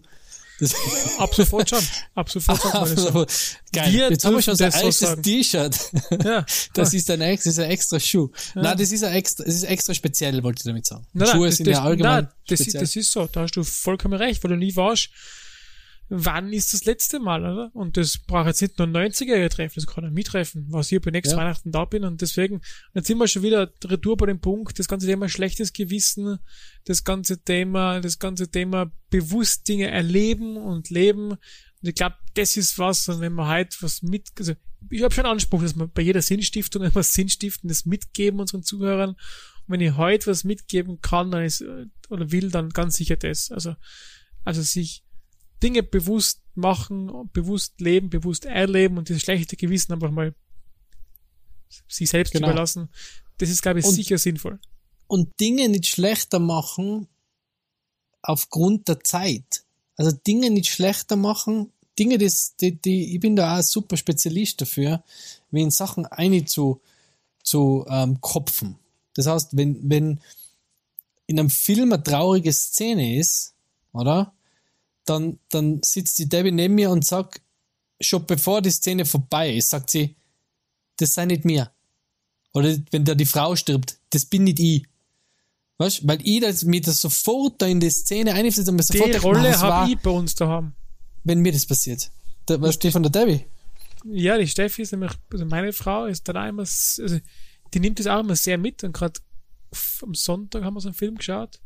[0.60, 0.74] Das
[1.18, 1.84] Ab sofort schon.
[2.14, 3.26] Ab sofort sagt man so.
[3.74, 3.93] Geil.
[3.93, 5.24] Wir Jetzt haben wir schon so ein das so echtes sagen.
[5.24, 5.80] T-Shirt.
[6.26, 6.45] Ja.
[6.74, 8.30] Das ist ein extra, das ist ein extra Schuh.
[8.56, 11.06] Nein, das ist ein extra, das ist extra speziell, wollte ich damit sagen.
[11.14, 12.84] Nein, Schuhe das, sind das, ja allgemein nein, das, ist, speziell.
[12.84, 13.28] das ist so.
[13.28, 15.10] Da hast du vollkommen recht, weil du nie weißt,
[16.10, 17.72] wann ist das letzte Mal, oder?
[17.74, 21.01] Und das braucht jetzt nicht nur ein 90er treffen, das kann er mittreffen, was ich
[21.01, 21.41] bei nächsten Ja.
[21.41, 22.03] Weihnachten da bin.
[22.03, 22.62] Und deswegen,
[22.93, 26.39] jetzt sind wir schon wieder retour bei dem Punkt, das ganze Thema schlechtes Gewissen,
[26.86, 31.32] das ganze Thema, das ganze Thema bewusst Dinge erleben und leben.
[31.32, 31.39] Und
[31.82, 34.53] ich glaube, das ist was, und wenn man halt was mit, also
[34.91, 39.12] ich habe schon Anspruch, dass wir bei jeder Sinnstiftung etwas Sinnstiftendes mitgeben unseren Zuhörern.
[39.12, 39.18] Und
[39.68, 43.51] wenn ich heute was mitgeben kann, dann ist, äh, oder will, dann ganz sicher das.
[43.51, 43.76] Also,
[44.43, 45.05] also sich
[45.64, 50.34] Dinge bewusst machen, bewusst leben, bewusst erleben und das schlechte Gewissen einfach mal
[51.88, 52.47] sich selbst Genau.
[52.49, 52.89] überlassen.
[53.38, 54.60] Das ist, glaube ich, Und- sicher sinnvoll.
[55.08, 57.08] und Dinge nicht schlechter machen
[58.22, 59.64] aufgrund der Zeit.
[59.97, 63.95] Also Dinge nicht schlechter machen, Dinge, das, die, die, ich bin da auch ein super
[63.97, 65.03] Spezialist dafür,
[65.51, 66.82] wie in Sachen eine zu,
[67.43, 68.78] zu ähm, kopfen.
[69.14, 70.20] Das heißt, wenn, wenn
[71.28, 73.53] in einem Film eine traurige Szene ist,
[73.93, 74.34] oder?
[75.06, 77.41] Dann, dann sitzt die Debbie neben mir und sagt,
[78.01, 80.16] schon bevor die Szene vorbei ist, sagt sie,
[80.97, 81.72] das sei nicht mir.
[82.53, 84.86] Oder wenn da die Frau stirbt, das bin nicht ich.
[85.78, 86.08] Weißt?
[86.08, 89.12] Weil ich das, mir das sofort da in die Szene einfließt und mir sofort Die
[89.12, 90.74] denke, Rolle habe ich bei uns daheim.
[91.24, 92.10] wenn mir das passiert.
[92.45, 93.45] Da, was steht von der Debbie?
[94.06, 97.20] Ja, die Steffi ist nämlich, also meine Frau ist dann auch immer, also
[97.74, 99.20] die nimmt das auch immer sehr mit und gerade
[100.01, 101.60] am Sonntag haben wir so einen Film geschaut.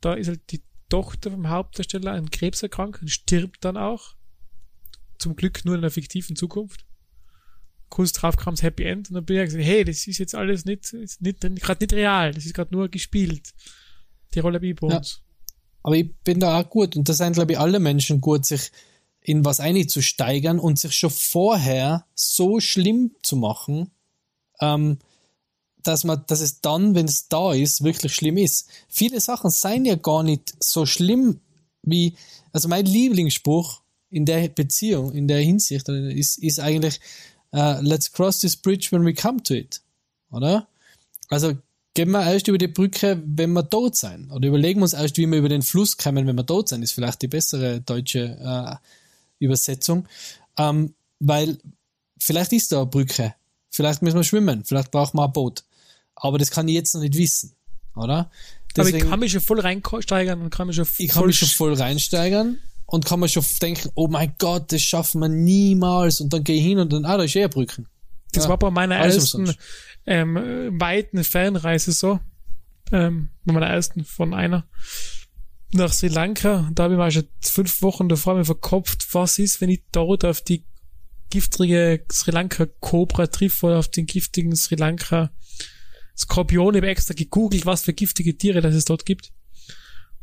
[0.00, 4.14] Da ist halt die Tochter vom Hauptdarsteller an Krebs erkrankt und stirbt dann auch.
[5.18, 6.84] Zum Glück nur in einer fiktiven Zukunft.
[7.88, 10.34] Kurz drauf kam das Happy End und dann bin ich gesagt, hey, das ist jetzt
[10.34, 13.54] alles nicht, ist nicht gerade nicht real, das ist gerade nur gespielt.
[14.34, 14.98] Die Rolle bei Ja.
[14.98, 15.22] uns.
[15.82, 18.72] Aber ich bin da auch gut und da sind, glaube ich, alle Menschen gut, sich
[19.20, 23.90] in was einzusteigern und sich schon vorher so schlimm zu machen,
[24.60, 24.98] ähm,
[25.86, 28.68] dass man, dass es dann, wenn es da ist, wirklich schlimm ist.
[28.88, 31.40] Viele Sachen seien ja gar nicht so schlimm
[31.82, 32.16] wie,
[32.52, 37.00] also mein Lieblingsspruch in der Beziehung, in der Hinsicht ist, ist eigentlich,
[37.52, 39.80] äh, let's cross this bridge when we come to it.
[40.30, 40.66] Oder?
[41.28, 41.54] Also
[41.94, 44.30] gehen wir erst über die Brücke, wenn wir tot sein.
[44.30, 46.82] Oder überlegen wir uns erst, wie wir über den Fluss kommen, wenn wir tot sein.
[46.82, 50.06] Ist vielleicht die bessere deutsche äh, Übersetzung.
[50.58, 51.58] Ähm, weil
[52.18, 53.34] vielleicht ist da eine Brücke.
[53.70, 54.64] Vielleicht müssen wir schwimmen.
[54.64, 55.64] Vielleicht brauchen wir ein Boot.
[56.16, 57.54] Aber das kann ich jetzt noch nicht wissen.
[57.94, 58.30] Oder?
[58.76, 61.48] Aber ich kann mich schon voll reinsteigern und kann mich schon ich kann mich schon
[61.48, 66.20] voll reinsteigern und kann mir schon denken, oh mein Gott, das schaffen wir niemals.
[66.20, 67.84] Und dann gehe ich hin und dann, ah, da ist eh eine Brücke.
[68.32, 69.54] Das Ja, war bei meiner ersten
[70.06, 72.20] ähm, äh, weiten Fernreise so.
[72.92, 74.66] Ähm, bei meiner ersten von einer
[75.72, 76.70] nach Sri Lanka.
[76.72, 80.24] Da habe ich mal schon fünf Wochen davor mir verkopft, was ist, wenn ich dort
[80.24, 80.64] auf die
[81.30, 85.30] giftige Sri Lanka Cobra triff oder auf den giftigen Sri Lanka
[86.16, 86.74] Skorpion.
[86.74, 89.32] Ich habe extra gegoogelt, was für giftige Tiere das es dort gibt.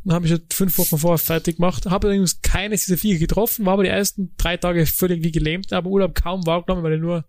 [0.03, 1.85] Dann habe ich halt fünf Wochen vorher fertig gemacht.
[1.85, 5.71] Habe übrigens keines dieser Viecher getroffen, war aber die ersten drei Tage völlig wie gelähmt,
[5.71, 7.25] aber Urlaub kaum wahrgenommen, weil ich nur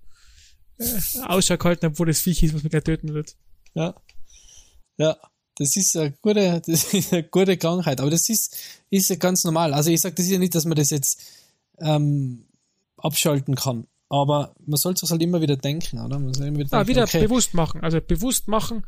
[0.78, 3.36] äh, Ausschau gehalten habe, wo das Viech ist, was mich gleich töten wird.
[3.74, 3.94] Ja.
[4.96, 5.16] Ja.
[5.56, 8.56] Das ist eine gute, das ist eine gute Krankheit, aber das ist,
[8.90, 9.72] ist ja ganz normal.
[9.72, 11.22] Also ich sage das ist ja nicht, dass man das jetzt
[11.78, 12.46] ähm,
[12.96, 13.86] abschalten kann.
[14.14, 16.18] Aber man sollte es halt immer wieder denken, oder?
[16.20, 17.22] Man soll immer wieder, ah, denken, wieder okay.
[17.22, 17.80] bewusst machen.
[17.80, 18.84] Also bewusst machen,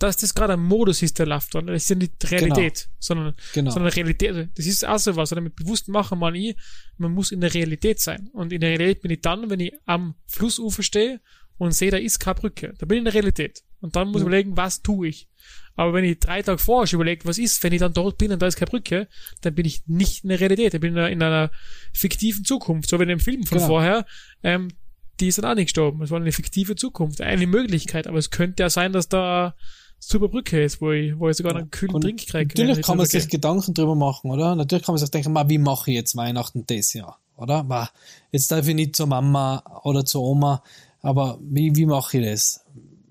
[0.00, 1.72] dass das gerade ein Modus ist, der läuft, oder?
[1.72, 2.96] Das ist ja nicht Realität, genau.
[2.98, 3.70] sondern, genau.
[3.70, 4.30] sondern Realität.
[4.30, 5.40] Also das ist auch so was, oder?
[5.40, 6.56] Mit bewusst machen man ich,
[6.98, 8.30] man muss in der Realität sein.
[8.32, 11.20] Und in der Realität bin ich dann, wenn ich am Flussufer stehe
[11.56, 12.74] und sehe, da ist keine Brücke.
[12.76, 13.62] Da bin ich in der Realität.
[13.80, 14.28] Und dann muss ich mhm.
[14.28, 15.28] überlegen, was tue ich?
[15.76, 18.32] Aber wenn ich drei Tage vorher schon überlege, was ist, wenn ich dann dort bin
[18.32, 19.08] und da ist keine Brücke,
[19.40, 21.50] dann bin ich nicht in der Realität, dann bin ich in einer,
[21.92, 22.88] fiktiven Zukunft.
[22.88, 23.68] So wie in dem Film von genau.
[23.68, 24.06] vorher,
[24.42, 24.68] ähm,
[25.20, 26.02] die ist dann auch nicht gestorben.
[26.02, 29.54] Es war eine fiktive Zukunft, eine Möglichkeit, aber es könnte ja sein, dass da
[29.98, 32.48] super Brücke ist, wo ich, wo ich sogar einen kühlen Trink kriege.
[32.48, 34.54] Natürlich kann man sich Gedanken drüber machen, oder?
[34.54, 37.62] Natürlich kann man sich denken, ma, wie mache ich jetzt Weihnachten das Jahr, oder?
[37.62, 37.88] Ma,
[38.32, 40.62] jetzt darf ich nicht zur Mama oder zur Oma,
[41.00, 42.63] aber wie, wie mache ich das?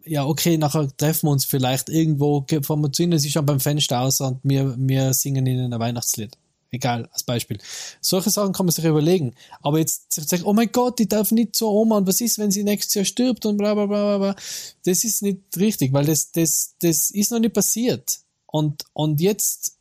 [0.06, 3.60] Ja, okay, nachher treffen wir uns vielleicht irgendwo, fahren wir zu ihnen, sie schauen beim
[3.60, 6.38] Fenster aus und wir, wir singen ihnen ein Weihnachtslied.
[6.72, 7.60] Egal, als Beispiel.
[8.02, 9.36] Solche Sachen kann man sich überlegen.
[9.62, 12.50] Aber jetzt sagen, oh mein Gott, die darf nicht zur Oma und was ist, wenn
[12.50, 14.36] sie nächstes Jahr stirbt und bla bla bla bla.
[14.84, 18.22] Das ist nicht richtig, weil das, das, das ist noch nicht passiert.
[18.48, 19.78] Und, und jetzt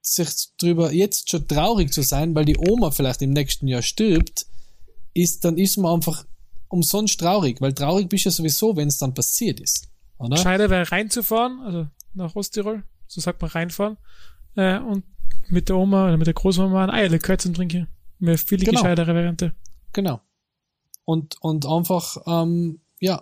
[0.00, 4.46] sich drüber, jetzt schon traurig zu sein, weil die Oma vielleicht im nächsten Jahr stirbt,
[5.12, 6.24] ist, dann ist man einfach
[6.72, 9.88] umsonst traurig, weil traurig bist du ja sowieso, wenn es dann passiert ist.
[10.18, 10.36] Oder?
[10.36, 13.98] Gescheiter wäre reinzufahren, also nach Osttirol, so sagt man reinfahren,
[14.56, 15.04] äh, und
[15.48, 17.88] mit der Oma oder mit der Großmama ein Eierlikör zum Trinken.
[18.18, 18.80] Mehr viel genau.
[18.80, 19.54] gescheitere Variante.
[19.92, 20.20] Genau.
[21.04, 23.20] Und, und einfach, ähm, ja,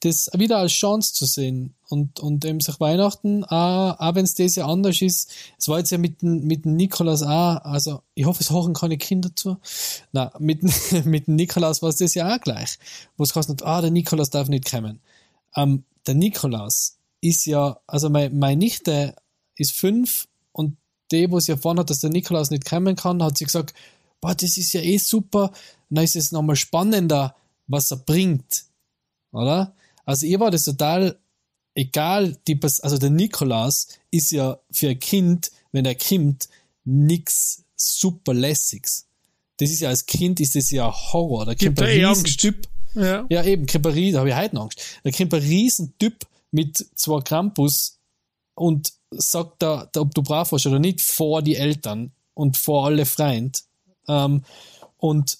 [0.00, 4.34] das wieder als Chance zu sehen und, und eben sich Weihnachten, auch, auch wenn es
[4.34, 8.26] das ja anders ist, es war jetzt ja mit dem, mit Nikolaus auch, also ich
[8.26, 9.56] hoffe, es hören keine Kinder zu.
[10.10, 10.62] Na, mit,
[11.04, 12.76] mit dem Nikolaus war es das ja auch gleich.
[13.16, 15.00] Wo es kostet, ah, der Nikolaus darf nicht kommen.
[15.54, 19.14] Ähm, der Nikolaus ist ja, also meine, meine Nichte
[19.54, 20.76] ist fünf und
[21.12, 23.74] die, wo sie erfahren hat, dass der Nikolaus nicht kommen kann, hat sie gesagt,
[24.20, 25.52] boah, das ist ja eh super,
[25.88, 27.36] dann ist es nochmal spannender,
[27.68, 28.64] was er bringt.
[29.34, 29.74] Oder?
[30.04, 31.18] Also ihr war das total
[31.74, 36.48] egal, die, also der Nikolaus ist ja für ein Kind, wenn er kommt,
[36.84, 39.06] nix super lässiges.
[39.58, 41.46] Das ist ja als Kind ist das ja Horror.
[41.46, 42.68] Da kommt ein eh Riesentyp.
[42.94, 43.26] Ja.
[43.28, 44.80] ja, eben, kommt ein da habe ich heute Angst.
[45.02, 47.98] Da kommt ein Riesentyp mit zwei Krampus
[48.54, 53.04] und sagt da, ob du brav warst oder nicht, vor die Eltern und vor alle
[53.04, 53.58] Freunde.
[54.06, 54.44] Ähm,
[54.98, 55.38] und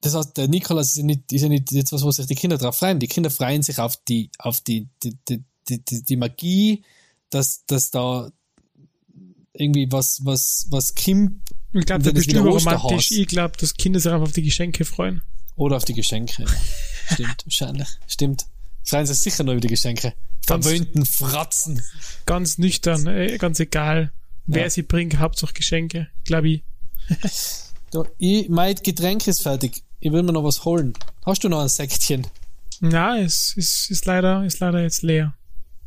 [0.00, 2.34] das heißt, der Nikolaus ist ja nicht, ist ja nicht jetzt was, wo sich die
[2.34, 2.98] Kinder drauf freuen.
[2.98, 6.84] Die Kinder freuen sich auf die, auf die, die, die, die, die Magie,
[7.28, 8.30] dass, dass da
[9.52, 11.42] irgendwie was, was, was Kim.
[11.72, 13.10] Ich glaube, der bestimmt romantisch.
[13.10, 15.22] Ich glaube, dass Kinder sich einfach auf die Geschenke freuen.
[15.56, 16.46] Oder auf die Geschenke.
[17.12, 17.88] Stimmt, wahrscheinlich.
[18.06, 18.46] Stimmt.
[18.82, 20.14] Freuen sich sicher nur über die Geschenke.
[20.46, 21.82] Verwöhnten Fratzen.
[22.24, 24.12] Ganz nüchtern, äh, ganz egal,
[24.46, 24.70] wer ja.
[24.70, 26.64] sie bringt, Hauptsache Geschenke, glaube ich.
[27.90, 30.94] du, ich, mein Getränk ist fertig ich will mir noch was holen.
[31.24, 32.26] Hast du noch ein Säckchen?
[32.80, 35.34] Na, es ist, ist, leider, ist leider jetzt leer.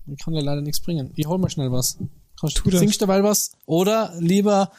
[0.06, 1.12] Ich kann dir leider nichts bringen.
[1.16, 1.98] Ich hol mal schnell was.
[2.40, 3.54] Kannst, tu singst du dabei was?
[3.66, 4.72] Oder lieber,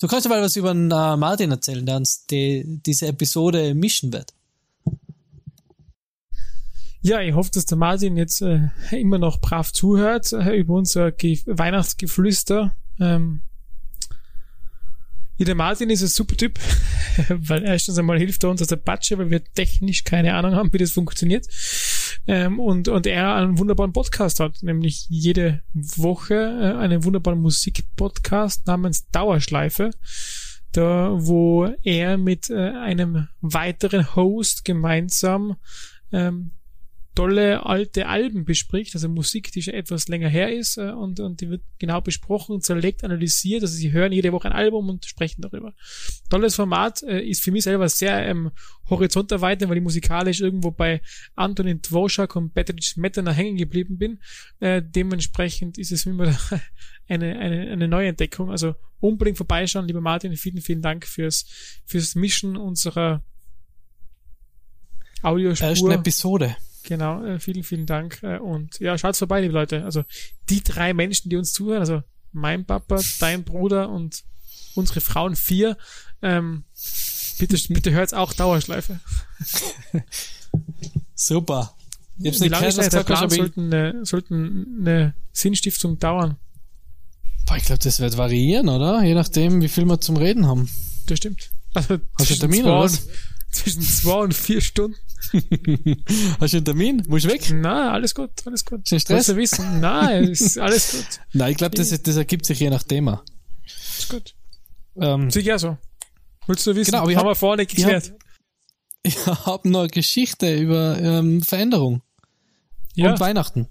[0.00, 4.12] du kannst dabei was über den äh, Martin erzählen, der uns die, diese Episode mischen
[4.12, 4.34] wird.
[7.00, 11.10] Ja, ich hoffe, dass der Martin jetzt äh, immer noch brav zuhört äh, über unser
[11.10, 12.76] Ge Weihnachtsgeflüster.
[13.00, 13.40] Ähm,
[15.36, 16.58] ja, der Martin ist ein super Typ,
[17.28, 20.72] weil erstens einmal hilft er uns aus der Patsche, weil wir technisch keine Ahnung haben,
[20.72, 21.46] wie das funktioniert.
[22.26, 28.66] Ähm, und, und er einen wunderbaren Podcast hat, nämlich jede Woche äh, einen wunderbaren Musikpodcast
[28.66, 29.90] namens Dauerschleife,
[30.72, 35.56] da wo er mit äh, einem weiteren Host gemeinsam
[36.12, 36.52] ähm,
[37.14, 41.40] tolle alte Alben bespricht, also Musik, die schon etwas länger her ist äh, und, und
[41.40, 43.62] die wird genau besprochen, zerlegt, analysiert.
[43.62, 45.74] Also sie hören jede Woche ein Album und sprechen darüber.
[46.30, 48.50] Tolles Format, äh, ist für mich selber sehr ähm,
[48.88, 51.02] Horizont erweitern, weil ich musikalisch irgendwo bei
[51.34, 54.18] Antonin Dvorak und Patrick Mettener hängen geblieben bin.
[54.60, 56.34] Äh, dementsprechend ist es immer
[57.08, 58.50] eine, eine, eine neue Entdeckung.
[58.50, 61.44] Also unbedingt vorbeischauen, lieber Martin, vielen, vielen Dank fürs,
[61.84, 63.22] fürs Mischen unserer
[65.20, 65.68] Audiospur.
[65.68, 66.56] Ersten Episode.
[66.84, 68.22] Genau, äh, vielen, vielen Dank.
[68.22, 69.84] Äh, und ja, schaut vorbei, liebe Leute.
[69.84, 70.04] Also
[70.48, 72.02] die drei Menschen, die uns zuhören, also
[72.32, 74.24] mein Papa, dein Bruder und
[74.74, 75.76] unsere Frauen vier,
[76.22, 76.64] ähm,
[77.38, 79.00] bitte, bitte hört's auch Dauerschleife.
[81.14, 81.74] Super.
[82.16, 83.30] Wie lange ist der Plan?
[83.30, 86.36] Sollten eine, sollten eine Sinnstiftung dauern?
[87.46, 89.02] Boah, ich glaube, das wird variieren, oder?
[89.02, 90.68] Je nachdem, wie viel wir zum Reden haben.
[91.06, 91.50] Das stimmt.
[91.74, 93.02] Also Hast du Termin, zwei oder und-?
[93.50, 94.96] Zwischen zwei und vier Stunden.
[96.40, 97.02] Hast du einen Termin?
[97.08, 97.50] Musst du weg?
[97.50, 98.90] Nein, alles gut, alles gut.
[98.90, 99.26] Ist Stress?
[99.26, 99.80] Du wissen?
[99.80, 101.20] Nein, ist alles gut.
[101.32, 103.24] Nein, ich glaube, das, das ergibt sich je nach Thema.
[103.64, 104.34] Ist gut.
[104.96, 105.78] Ähm, Sicher ja so.
[106.46, 106.90] Willst du wissen?
[106.90, 108.12] Genau, aber haben hab- wir vorne hab- geklärt.
[109.02, 112.02] ich habe noch eine Geschichte über ähm, Veränderung
[112.94, 113.68] Ja, und Weihnachten.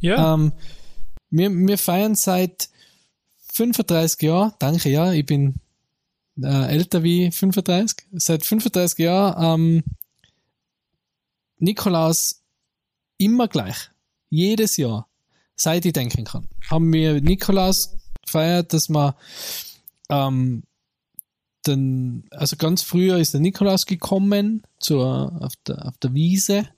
[0.00, 0.34] ja.
[0.34, 0.52] Ähm,
[1.30, 2.68] wir, wir feiern seit
[3.52, 5.56] 35 Jahren, danke, ja, ich bin
[6.42, 9.82] äh, älter wie 35, seit 35 Jahren ähm,
[11.58, 12.42] Nikolaus
[13.16, 13.90] immer gleich.
[14.30, 15.08] Jedes Jahr,
[15.56, 19.16] seit ich denken kann, haben wir Nikolaus gefeiert, dass wir
[20.10, 20.62] ähm,
[21.66, 26.68] den, also ganz früher ist der Nikolaus gekommen zur, auf, der, auf der Wiese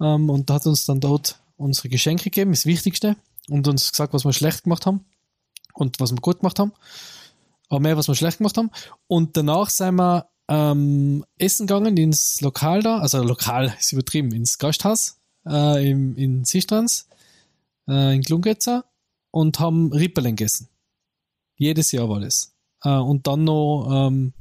[0.00, 3.16] ähm, und hat uns dann dort unsere Geschenke gegeben, das Wichtigste,
[3.48, 5.04] und uns gesagt, was wir schlecht gemacht haben
[5.74, 6.72] und was wir gut gemacht haben.
[7.68, 8.70] Aber mehr, was wir schlecht gemacht haben.
[9.06, 14.58] Und danach sind wir ähm, essen gegangen ins Lokal da, also Lokal ist übertrieben, ins
[14.58, 17.08] Gasthaus äh, im, in Sistrans,
[17.88, 18.84] äh, in Glungetzer
[19.30, 20.68] und haben Rippelen gegessen.
[21.56, 22.52] Jedes Jahr war das.
[22.82, 24.32] Äh, und dann noch ähm,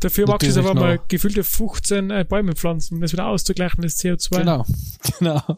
[0.00, 3.82] Dafür magst du natürlich aber mal gefühlte 15 äh, Bäume pflanzen, um das wieder auszugleichen,
[3.82, 4.38] das CO2.
[4.38, 4.64] Genau,
[5.18, 5.56] genau.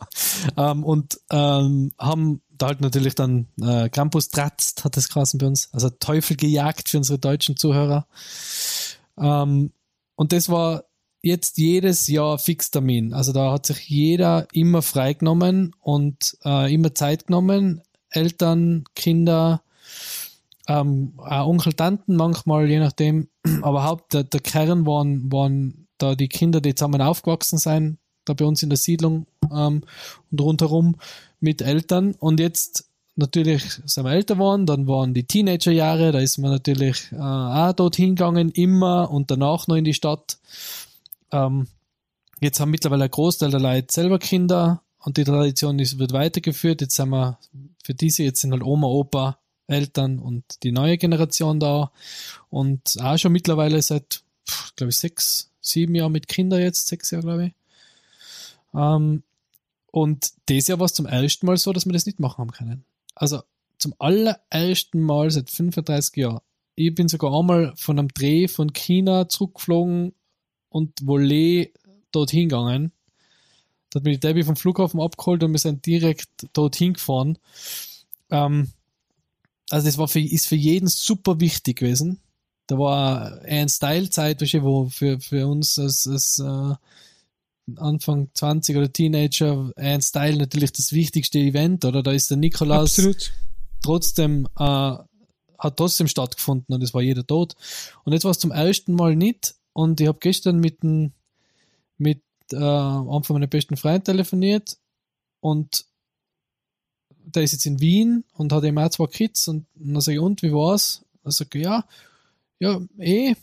[0.56, 5.46] Ähm, und ähm, haben da halt natürlich dann äh, Krampus tratzt, hat das geheißen bei
[5.46, 8.06] uns, also Teufel gejagt für unsere deutschen Zuhörer.
[9.16, 9.72] Ähm,
[10.22, 10.84] und das war
[11.20, 13.12] jetzt jedes Jahr Fixtermin.
[13.12, 17.82] Also da hat sich jeder immer freigenommen und äh, immer Zeit genommen.
[18.08, 19.64] Eltern, Kinder,
[20.68, 23.30] ähm, auch Onkel, Tanten manchmal, je nachdem.
[23.62, 28.34] Aber Haupt, der, der Kern waren, waren da die Kinder, die zusammen aufgewachsen sind, da
[28.34, 29.82] bei uns in der Siedlung ähm,
[30.30, 30.98] und rundherum
[31.40, 32.14] mit Eltern.
[32.14, 37.12] Und jetzt natürlich sind wir älter geworden, dann waren die Teenagerjahre, da ist man natürlich
[37.12, 40.38] äh, auch dorthin gegangen, immer und danach noch in die Stadt.
[41.30, 41.68] Ähm,
[42.40, 46.80] jetzt haben mittlerweile ein Großteil der Leute selber Kinder und die Tradition ist, wird weitergeführt.
[46.80, 47.38] Jetzt sind wir
[47.82, 51.92] für diese, jetzt sind halt Oma, Opa, Eltern und die neue Generation da
[52.50, 54.22] und auch schon mittlerweile seit,
[54.76, 57.52] glaube ich, sechs, sieben Jahren mit Kindern jetzt, sechs Jahre, glaube ich.
[58.74, 59.22] Ähm,
[59.90, 62.52] und dieses Jahr war es zum ersten Mal so, dass wir das nicht machen haben
[62.52, 62.84] können.
[63.14, 63.42] Also
[63.78, 66.40] zum allerersten Mal seit 35 Jahren.
[66.74, 70.14] Ich bin sogar einmal von einem Dreh von China zurückgeflogen
[70.68, 71.72] und Volley
[72.12, 72.92] dorthin gegangen.
[73.90, 77.38] Da hat mich die Debbie vom Flughafen abgeholt und wir sind direkt dorthin gefahren.
[78.30, 78.68] Ähm,
[79.68, 82.20] also das war für, ist für jeden super wichtig gewesen.
[82.66, 86.74] Da war eine Style-Zeit, wo für, für uns als, als äh,
[87.76, 92.02] Anfang 20 oder Teenager ein Style natürlich das wichtigste Event, oder?
[92.02, 93.32] Da ist der Nikolaus Absolut.
[93.82, 97.54] trotzdem, äh, hat trotzdem stattgefunden und es war jeder tot.
[98.04, 99.54] Und jetzt war es zum ersten Mal nicht.
[99.72, 101.12] Und ich habe gestern mit, dem,
[101.98, 104.76] mit äh, einem von meinen besten Freunden telefoniert
[105.40, 105.86] und
[107.24, 110.16] der ist jetzt in Wien und hat eben auch zwei Kids und, und dann sage
[110.16, 111.04] ich, und wie war's?
[111.24, 111.84] Er sagt, ja,
[112.58, 113.34] ja, eh,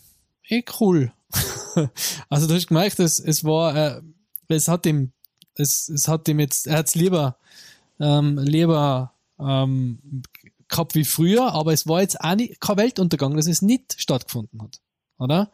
[0.47, 1.11] eh cool.
[2.29, 4.01] also du hast gemerkt, es, es war, äh,
[4.47, 5.11] es hat ihm,
[5.55, 7.37] es, es hat ihm jetzt, er hat's lieber,
[7.99, 10.23] ähm, lieber ähm,
[10.67, 14.61] gehabt wie früher, aber es war jetzt auch nicht, kein Weltuntergang, dass es nicht stattgefunden
[14.61, 14.79] hat,
[15.17, 15.51] oder?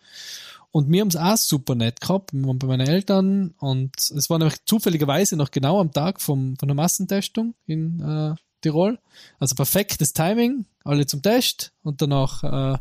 [0.72, 4.30] Und wir haben es auch super nett gehabt, wir waren bei meinen Eltern und es
[4.30, 9.00] war nämlich zufälligerweise noch genau am Tag vom, von der Massentestung in äh, Tirol.
[9.40, 12.78] Also perfektes Timing, alle zum Test und danach äh,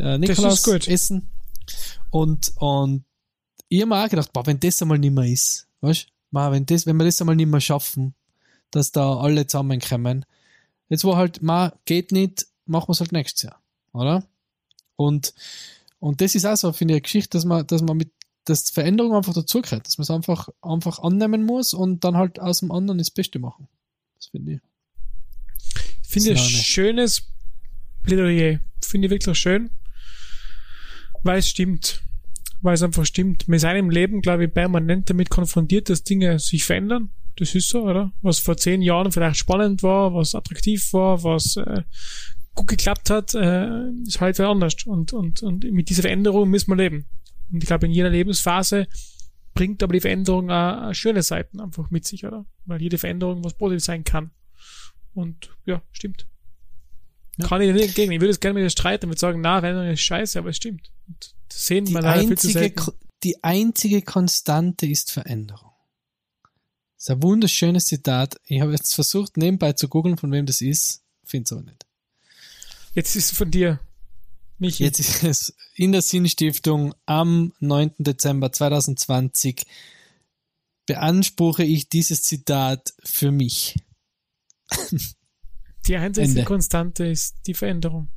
[0.00, 1.30] äh, Nikolaus essen.
[2.10, 3.04] Und, und
[3.68, 6.66] ich habe mir auch gedacht, boah, wenn das einmal nicht mehr ist, weißt du, wenn,
[6.66, 8.14] das, wenn wir das einmal nicht mehr schaffen,
[8.70, 10.24] dass da alle zusammenkommen.
[10.88, 13.62] Jetzt war halt, ma, geht nicht, machen wir es halt nächstes Jahr,
[13.92, 14.24] oder?
[14.96, 15.34] Und,
[15.98, 18.12] und das ist auch so, finde ich, eine Geschichte, dass man, dass man mit,
[18.44, 22.60] dass Veränderung einfach dazugehört, dass man es einfach, einfach annehmen muss und dann halt aus
[22.60, 23.68] dem anderen das Beste machen.
[24.16, 24.60] Das finde ich.
[26.02, 26.62] Ich finde ein Slane.
[26.64, 27.22] schönes
[28.02, 28.60] Plädoyer.
[28.82, 29.70] Finde ich wirklich schön.
[31.24, 32.02] Weil es stimmt.
[32.62, 33.48] Weil es einfach stimmt.
[33.48, 37.10] Wir sind im Leben, glaube ich, permanent damit konfrontiert, dass Dinge sich verändern.
[37.36, 38.12] Das ist so, oder?
[38.22, 41.82] Was vor zehn Jahren vielleicht spannend war, was attraktiv war, was äh,
[42.54, 44.76] gut geklappt hat, äh, ist wieder anders.
[44.86, 47.06] Und, und, und mit dieser Veränderung müssen wir leben.
[47.50, 48.86] Und ich glaube, in jeder Lebensphase
[49.54, 52.46] bringt aber die Veränderung auch schöne Seiten einfach mit sich, oder?
[52.66, 54.30] Weil jede Veränderung was positiv sein kann.
[55.14, 56.26] Und ja, stimmt.
[57.36, 57.48] Ja.
[57.48, 58.12] Kann ich nicht entgegen.
[58.12, 60.50] Ich würde es gerne mit dir streiten und würde sagen, na, Veränderung ist scheiße, aber
[60.50, 60.90] es stimmt.
[61.48, 62.74] Das sehen Die einzige,
[63.22, 65.72] die einzige Konstante ist Veränderung.
[66.96, 68.40] Das ist ein wunderschönes Zitat.
[68.46, 71.02] Ich habe jetzt versucht, nebenbei zu googeln, von wem das ist.
[71.24, 71.86] Finde es aber nicht.
[72.94, 73.80] Jetzt ist es von dir.
[74.58, 74.84] Michi.
[74.84, 77.94] Jetzt ist es in der Sinnstiftung am 9.
[77.98, 79.64] Dezember 2020
[80.86, 83.76] beanspruche ich dieses Zitat für mich.
[85.86, 86.44] Die einzige Ende.
[86.44, 88.08] Konstante ist die Veränderung.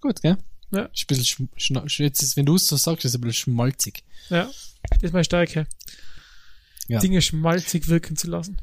[0.00, 0.36] Gut, gell?
[0.72, 0.86] Ja.
[0.86, 4.02] Ist ein bisschen jetzt ist, wenn du es so sagst, ist es ein bisschen schmalzig.
[4.30, 4.50] Ja,
[4.90, 5.66] das ist meine Stärke.
[6.88, 6.98] Ja.
[6.98, 8.60] Dinge schmalzig wirken zu lassen.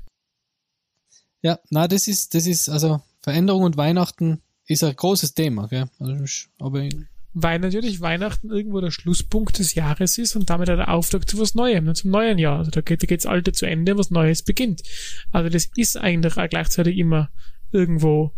[1.41, 5.89] Ja, na, das ist, das ist, also Veränderung und Weihnachten ist ein großes Thema, gell?
[5.99, 6.25] Also,
[6.59, 6.89] aber
[7.33, 11.39] Weil natürlich Weihnachten irgendwo der Schlusspunkt des Jahres ist und damit auch der Auftakt zu
[11.39, 12.59] was Neuem, ne, zum neuen Jahr.
[12.59, 14.83] Also da geht, da geht's Alte zu Ende, was Neues beginnt.
[15.31, 17.29] Also das ist eigentlich auch gleichzeitig immer
[17.71, 18.33] irgendwo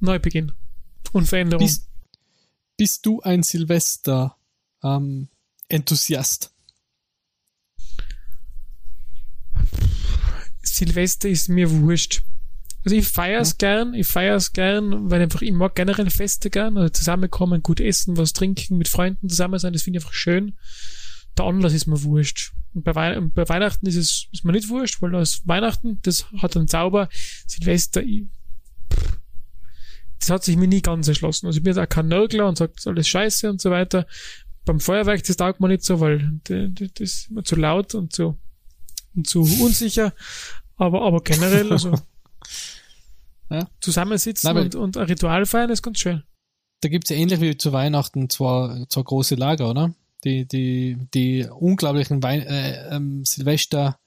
[0.00, 0.52] Neubeginn
[1.12, 1.64] und Veränderung.
[1.64, 1.88] bist,
[2.76, 4.36] bist du ein Silvester
[4.82, 5.28] ähm,
[5.68, 6.52] Enthusiast?
[10.62, 12.22] Silvester ist mir wurscht.
[12.84, 16.90] Also ich feier's gern, ich feier's gern, weil einfach ich mag generell Feste gern, also
[16.90, 20.54] zusammenkommen, gut essen, was trinken, mit Freunden zusammen sein, das finde ich einfach schön.
[21.36, 22.52] Der Anlass ist mir wurscht.
[22.74, 26.00] Und bei, Wei bei Weihnachten ist es ist mir nicht wurscht, weil da ist Weihnachten,
[26.02, 27.08] das hat einen Zauber.
[27.46, 28.24] Silvester, ich,
[28.92, 29.18] pff,
[30.18, 31.46] das hat sich mir nie ganz erschlossen.
[31.46, 33.70] Also ich bin jetzt auch kein Nörgler und sagt, das ist alles scheiße und so
[33.70, 34.06] weiter.
[34.64, 38.12] Beim Feuerwerk, das taugt mir nicht so, weil das, das ist immer zu laut und
[38.12, 38.38] zu,
[39.14, 40.14] und zu unsicher.
[40.76, 41.94] Aber, aber generell, also
[43.50, 43.68] Ja.
[43.80, 46.22] zusammensitzen Nein, und, und ein Ritual feiern ist ganz schön.
[46.80, 49.94] Da gibt's ja ähnlich wie zu Weihnachten zwar, zwar große Lager, oder?
[50.24, 53.98] Die, die, die unglaublichen Wein äh, ähm, Silvester,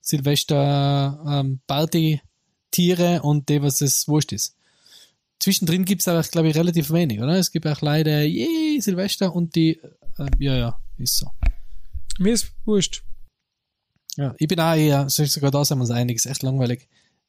[0.00, 4.56] Silvester ähm, Party-Tiere und die, was es wurscht ist.
[5.38, 7.34] Zwischendrin gibt's aber, glaube ich, relativ wenig, oder?
[7.34, 9.80] Es gibt auch leider, je Silvester und die,
[10.18, 11.30] äh, ja, ja, ist so.
[12.18, 13.02] Mir ist wurscht.
[14.16, 16.88] Ja, ich bin auch eher, so sogar da sind wir uns einig, ist echt langweilig.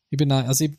[0.09, 0.77] Ich bin auch, also ich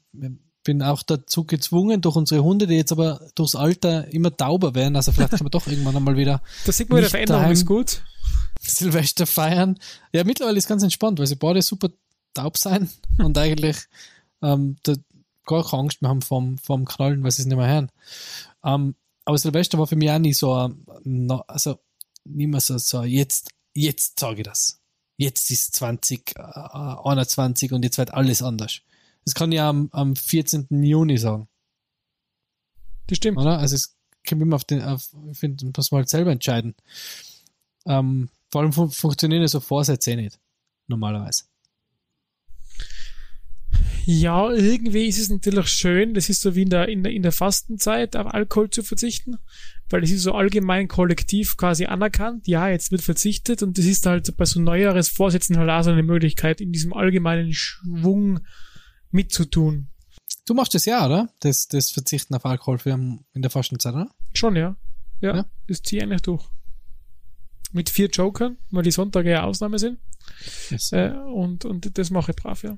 [0.64, 4.96] bin auch dazu gezwungen durch unsere Hunde, die jetzt aber durchs Alter immer tauber werden,
[4.96, 8.02] also vielleicht können wir doch irgendwann einmal wieder Da sieht man wieder, Veränderung ist gut.
[8.60, 9.78] Silvester feiern.
[10.12, 11.88] Ja, mittlerweile ist ganz entspannt, weil sie beide super
[12.34, 13.76] taub sein und eigentlich
[14.42, 14.94] ähm, da
[15.46, 17.90] gar keine Angst mehr haben vom, vom Knallen, weil sie es nicht mehr hören.
[18.64, 18.94] Ähm,
[19.24, 20.70] aber Silvester war für mich auch nie so,
[21.04, 21.78] no, also
[22.24, 24.80] nicht mehr so, so jetzt, jetzt sage ich das.
[25.16, 28.80] Jetzt ist 20, äh, 21 und jetzt wird alles anders.
[29.24, 30.66] Das kann ich am, am 14.
[30.70, 31.48] Juni sagen,
[33.06, 33.38] Das stimmt.
[33.38, 33.58] oder?
[33.58, 33.96] Also es
[34.28, 36.74] kommt immer auf den, auf, ich finde, muss man halt selber entscheiden.
[37.86, 40.38] Ähm, vor allem fun funktionieren ja so Vorsätze eh nicht.
[40.88, 41.44] Normalerweise.
[44.04, 47.22] Ja, irgendwie ist es natürlich schön, das ist so wie in der, in der, in
[47.22, 49.38] der Fastenzeit, auf Alkohol zu verzichten,
[49.90, 52.48] weil das ist so allgemein kollektiv quasi anerkannt.
[52.48, 56.02] Ja, jetzt wird verzichtet und das ist halt bei so Neujahresvorsätzen halt auch so eine
[56.02, 58.40] Möglichkeit, in diesem allgemeinen Schwung
[59.12, 59.88] mitzutun.
[60.46, 61.28] Du machst das ja, oder?
[61.40, 64.10] Das, das Verzichten auf Alkohol für in der Fastenzeit, oder?
[64.34, 64.76] Schon, ja.
[65.20, 65.46] Ja, Ja.
[65.68, 66.44] das ziehe ich eigentlich durch.
[67.72, 69.98] Mit vier Jokern, weil die Sonntage ja Ausnahme sind.
[70.70, 70.92] Yes.
[70.92, 72.76] Äh, und, und das mache ich brav, ja.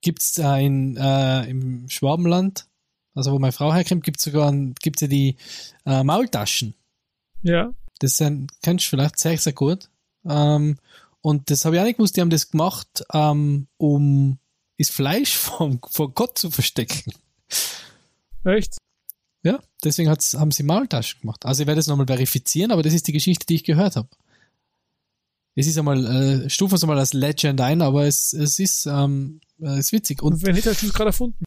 [0.00, 2.66] Gibt's äh, in, äh, im Schwabenland,
[3.14, 5.36] also wo meine Frau herkommt, gibt's sogar ein, gibt's ja die
[5.86, 6.74] äh, Maultaschen.
[7.42, 9.88] Ja, Das sind, kennst du vielleicht sehr, sehr gut.
[10.24, 10.78] Ähm,
[11.20, 14.38] und das habe ich auch nicht gewusst, die haben das gemacht, ähm, um
[14.78, 17.12] das Fleisch vom, vor Gott zu verstecken.
[18.44, 18.76] echt?
[19.42, 21.46] Ja, deswegen haben sie Maultaschen gemacht.
[21.46, 24.08] Also ich werde es nochmal verifizieren, aber das ist die Geschichte, die ich gehört habe.
[25.54, 26.04] Es ist einmal,
[26.44, 29.92] äh, stufen wir es einmal als Legend ein, aber es, es ist, ähm, äh, ist
[29.92, 30.22] witzig.
[30.22, 31.44] Und Und hast du es gerade erfunden.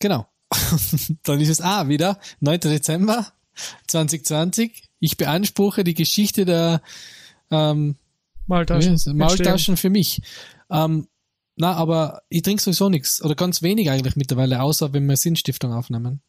[0.00, 0.26] Genau.
[1.22, 2.60] Dann ist es ah, wieder 9.
[2.60, 3.32] Dezember
[3.86, 4.88] 2020.
[5.00, 6.82] Ich beanspruche die Geschichte der
[7.50, 7.96] ähm,
[8.46, 8.96] Maltaschen.
[8.98, 10.22] wie- Maultaschen für mich.
[10.70, 11.08] Ähm,
[11.58, 15.72] na, aber ich trinke sowieso nichts oder ganz wenig eigentlich mittlerweile, außer wenn wir Sinnstiftung
[15.72, 16.22] aufnehmen.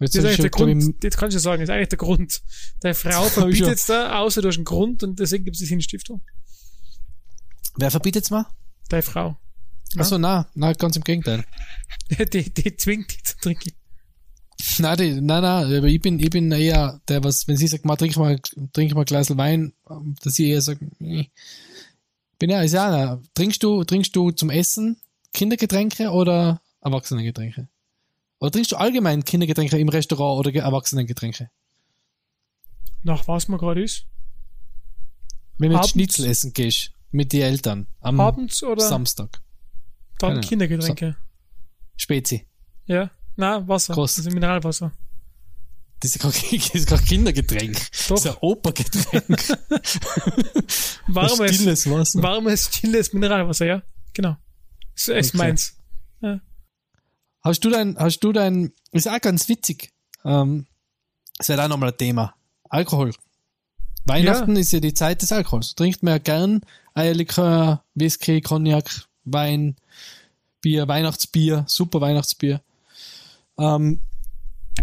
[0.00, 1.74] Jetzt Das ist eigentlich der schon, glaub ich, Grund, jetzt kannst du sagen, das ist
[1.74, 2.42] eigentlich der Grund.
[2.80, 3.72] Deine Frau verbietet schon.
[3.72, 6.22] es da, außer durch einen Grund und deswegen gibt es die Sinnstiftung.
[7.76, 8.46] wer verbietet's mal?
[8.88, 9.36] Deine Frau.
[9.94, 10.02] Ja.
[10.02, 11.44] Achso, na, na, ganz im Gegenteil.
[12.32, 13.72] Die, die zwingt dich zu trinken.
[14.78, 17.84] Nein, die, nein, nein, aber ich bin, ich bin eher der, was, wenn sie sagt,
[17.84, 18.38] mal, trink mal,
[18.72, 19.72] trink mal ein Glas Wein,
[20.22, 21.30] dass ich eher sage, nee.
[22.38, 23.22] Bin ja, ist ja, einer.
[23.34, 25.00] trinkst du, trinkst du zum Essen
[25.32, 27.68] Kindergetränke oder Erwachsenengetränke?
[28.40, 31.50] Oder trinkst du allgemein Kindergetränke im Restaurant oder Ge- Erwachsenengetränke?
[33.02, 34.06] Nach was man gerade ist.
[35.58, 35.90] Wenn du jetzt.
[35.90, 39.40] Schnitzel essen gehst mit den Eltern am Abends oder Samstag.
[40.18, 40.40] dann Keine.
[40.40, 41.16] Kindergetränke.
[41.96, 42.46] Spezi.
[42.86, 43.10] Ja.
[43.36, 43.94] Na, Wasser.
[43.94, 44.18] Groß.
[44.18, 44.92] Also Mineralwasser.
[46.04, 47.72] Das ist kein, das ist kein Kindergetränk.
[47.90, 48.16] Das Doch.
[48.16, 49.48] ist ein Opergetränk.
[51.06, 52.22] Warmes, Stilles Wasser.
[52.22, 53.82] warmes, stilles Mineralwasser, ja.
[54.12, 54.36] Genau.
[54.94, 55.38] So ist Okay.
[55.38, 55.76] meins.
[57.42, 59.92] Hast du dein, hast du dein, ist auch ganz witzig.
[60.24, 60.66] Ähm,
[61.38, 62.34] das wäre auch nochmal ein Thema.
[62.68, 63.12] Alkohol.
[64.06, 64.60] Weihnachten Ja.
[64.60, 65.74] ist ja die Zeit des Alkohols.
[65.74, 66.60] Trinkt man ja gern
[66.94, 69.76] Eierlikör, Whisky, Cognac, Wein,
[70.60, 72.60] Bier, Weihnachtsbier, super Weihnachtsbier.
[73.58, 74.00] Ähm,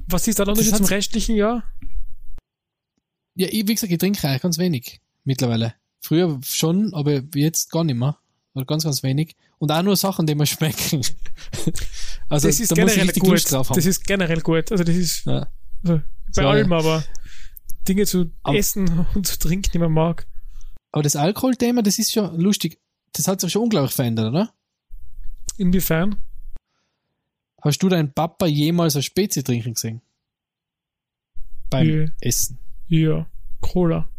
[0.08, 1.64] Was ist der Unterschied zum restlichen Jahr?
[3.36, 5.74] ja, ich, wie gesagt, ich trinke eigentlich ganz wenig mittlerweile.
[6.02, 8.18] Früher schon, aber jetzt gar nicht mehr.
[8.54, 9.36] Oder ganz, ganz wenig.
[9.60, 11.02] Und auch nur Sachen, die mir schmecken.
[12.30, 13.50] also das ist da generell gut.
[13.52, 13.76] Drauf haben.
[13.76, 14.72] Das ist generell gut.
[14.72, 15.48] Also das ist ja.
[15.84, 16.02] also
[16.36, 17.04] bei So, allem, aber
[17.88, 20.28] Dinge zu Aber- essen und zu trinken, die man mag.
[20.92, 22.80] Aber das Alkoholthema, das ist schon lustig.
[23.14, 24.54] Das hat sich schon unglaublich verändert, oder?
[25.58, 26.18] Inwiefern?
[27.62, 30.02] Hast du deinen Papa jemals ein Spezi trinken gesehen?
[31.70, 32.06] Beim Ja.
[32.22, 32.58] Essen.
[32.88, 33.28] Ja.
[33.62, 34.10] Cola.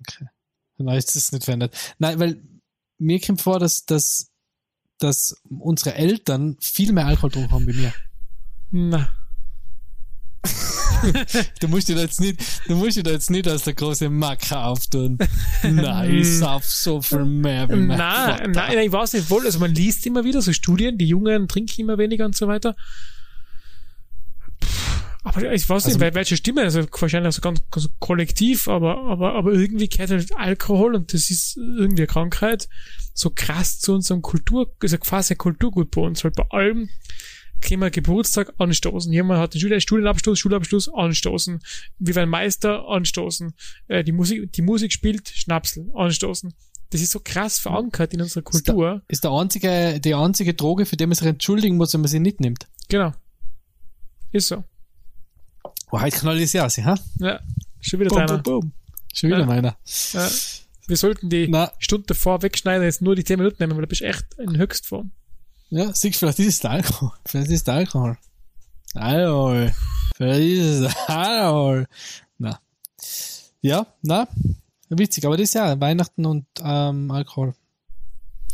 [0.00, 0.26] Okay.
[0.78, 1.94] Nein, ist das nicht verändert.
[1.98, 2.42] Nein, weil
[2.98, 4.32] mir kommt vor, dass, dass,
[4.98, 7.92] dass unsere Eltern viel mehr Alkohol getrunken haben wie mir.
[8.70, 9.08] Na.
[11.60, 14.64] Du musst dir da jetzt nicht, du musst dir jetzt nicht als der große Macker
[14.66, 15.18] auftun.
[15.62, 19.44] Nein, ich sauf so viel mehr wie mein Nein, nein, nein, ich weiß nicht wohl.
[19.44, 22.74] Also man liest immer wieder so Studien, die Jungen trinken immer weniger und so weiter.
[25.22, 28.98] Aber ich weiß Also- nicht, wel- welche Stimme, also wahrscheinlich so ganz, ganz kollektiv, aber,
[29.10, 32.68] aber, aber irgendwie gehört halt Alkohol und das ist irgendwie eine Krankheit
[33.12, 36.90] so krass zu unserem Kultur, also quasi Kulturgut bei uns, weil bei allem
[37.60, 39.12] können wir Geburtstag anstoßen.
[39.12, 41.60] Jemand hat den Schule- Studienabschluss, Schulabschluss anstoßen.
[41.98, 43.54] Wir werden Meister anstoßen.
[43.88, 46.52] Äh, die Musik, die Musik spielt Schnapsel anstoßen.
[46.90, 49.02] Das ist so krass verankert in unserer Kultur.
[49.08, 52.20] Ist der einzige, die einzige Droge, für die man sich entschuldigen muss, wenn man sie
[52.20, 52.68] nicht nimmt.
[52.88, 53.12] Genau.
[54.32, 54.62] Ist so.
[55.90, 56.96] Oh, heute knallt es ja, sie, ha?
[57.18, 57.40] Ja.
[57.80, 58.42] Schon wieder deiner.
[59.14, 59.46] Schon wieder Ja.
[59.46, 59.76] meiner.
[60.12, 60.28] Ja.
[60.88, 63.88] Wir sollten die Na, Stunde davor wegschneiden, jetzt nur die 10 Minuten nehmen, weil du
[63.88, 65.10] bist echt in Höchstform.
[65.70, 67.12] Ja, siehst vielleicht ist es der Alkohol.
[67.26, 68.18] Vielleicht ist es der Alkohol.
[68.94, 69.74] Alkohol.
[70.16, 71.86] Vielleicht ist es Alkohol.
[72.38, 72.60] Na.
[73.60, 74.28] Ja, na.
[74.88, 77.54] Witzig, aber das ist ja Weihnachten und ähm, Alkohol.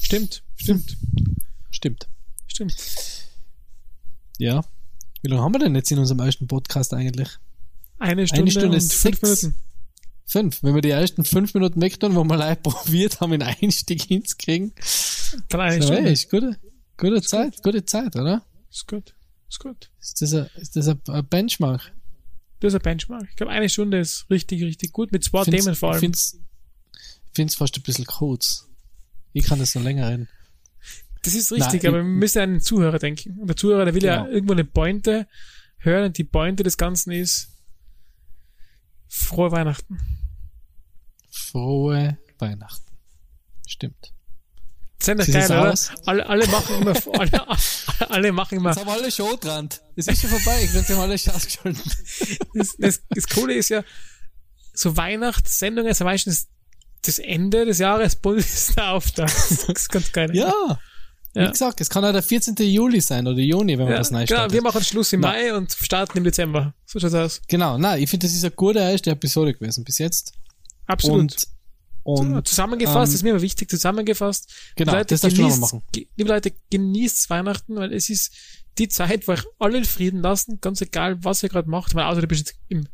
[0.00, 0.42] Stimmt.
[0.56, 0.96] Stimmt.
[1.70, 2.08] Stimmt.
[2.46, 2.74] Stimmt.
[4.38, 4.64] Ja.
[5.22, 7.28] Wie lange haben wir denn jetzt in unserem ersten Podcast eigentlich?
[7.98, 9.00] Eine Stunde, Stunde und sechs.
[9.00, 9.54] fünf Minuten.
[10.26, 10.62] Fünf.
[10.62, 14.72] Wenn wir die ersten fünf Minuten wegtun, wo wir live probiert haben, einen Einstieg hinzukriegen.
[15.48, 16.08] Dann eine So, Stunde.
[16.08, 16.30] ey, ist
[17.02, 18.44] gute, gute Zeit, gute Zeit, oder?
[18.70, 19.14] Ist gut.
[19.48, 19.90] Ist gut.
[20.00, 21.92] Ist das ein, ist das ein, Benchmark?
[22.60, 23.26] Das ist ein Benchmark.
[23.30, 25.12] Ich glaube, eine Stunde ist richtig, richtig gut.
[25.12, 26.00] Mit zwei Find's- Themen vor allem.
[26.00, 26.38] Find's,
[27.34, 28.68] find's fast ein bisschen kurz.
[29.32, 30.28] Ich kann das noch länger reden.
[31.24, 33.38] Das ist richtig, Nein, aber ich- wir müssen an den Zuhörer denken.
[33.38, 34.30] Und der Zuhörer, der will ja Genau.
[34.32, 35.26] irgendwo eine Pointe
[35.78, 37.48] hören und die Pointe des Ganzen ist
[39.08, 39.98] frohe Weihnachten.
[41.30, 42.90] Frohe Weihnachten.
[43.66, 44.12] Stimmt.
[45.04, 45.72] Das ist Sieht geil, das oder?
[45.72, 45.90] aus?
[46.06, 47.46] Alle, alle machen immer, alle,
[48.10, 49.68] alle machen immer, Jetzt haben wir alle schon dran.
[49.96, 50.62] Es ist schon vorbei.
[50.64, 51.80] Ich werde alle ausgeschalten.
[52.54, 53.82] das, das, das Coole ist ja,
[54.74, 56.48] so Weihnachtssendungen sind meistens
[57.04, 59.32] das Ende des Jahres, Bundesauftakt.
[59.48, 60.30] Das ist ganz geil.
[60.34, 60.52] Ja.
[61.34, 61.46] Ja.
[61.46, 62.54] Wie gesagt, es kann auch der 14.
[62.58, 64.52] Juli sein oder Juni, wenn man Ja, was neu genau, startet.
[64.52, 65.28] wir machen Schluss im Na.
[65.28, 66.74] Mai und starten im Dezember.
[66.84, 67.40] So schaut's aus.
[67.48, 70.32] Genau, nein, ich finde, das ist eine gute erste Episode gewesen bis jetzt.
[70.86, 71.20] Absolut.
[71.20, 71.46] Und,
[72.04, 74.52] und zusammengefasst, ähm, ist mir immer wichtig, zusammengefasst.
[74.76, 75.82] genau, Leute, das darfst du genießt, machen.
[75.92, 78.32] ge- liebe Leute, genießt Weihnachten, weil es ist
[78.78, 81.94] die Zeit, wo euch alle in Frieden lassen, ganz egal, was ihr gerade macht.
[81.94, 82.88] Weil außer du bist jetzt im,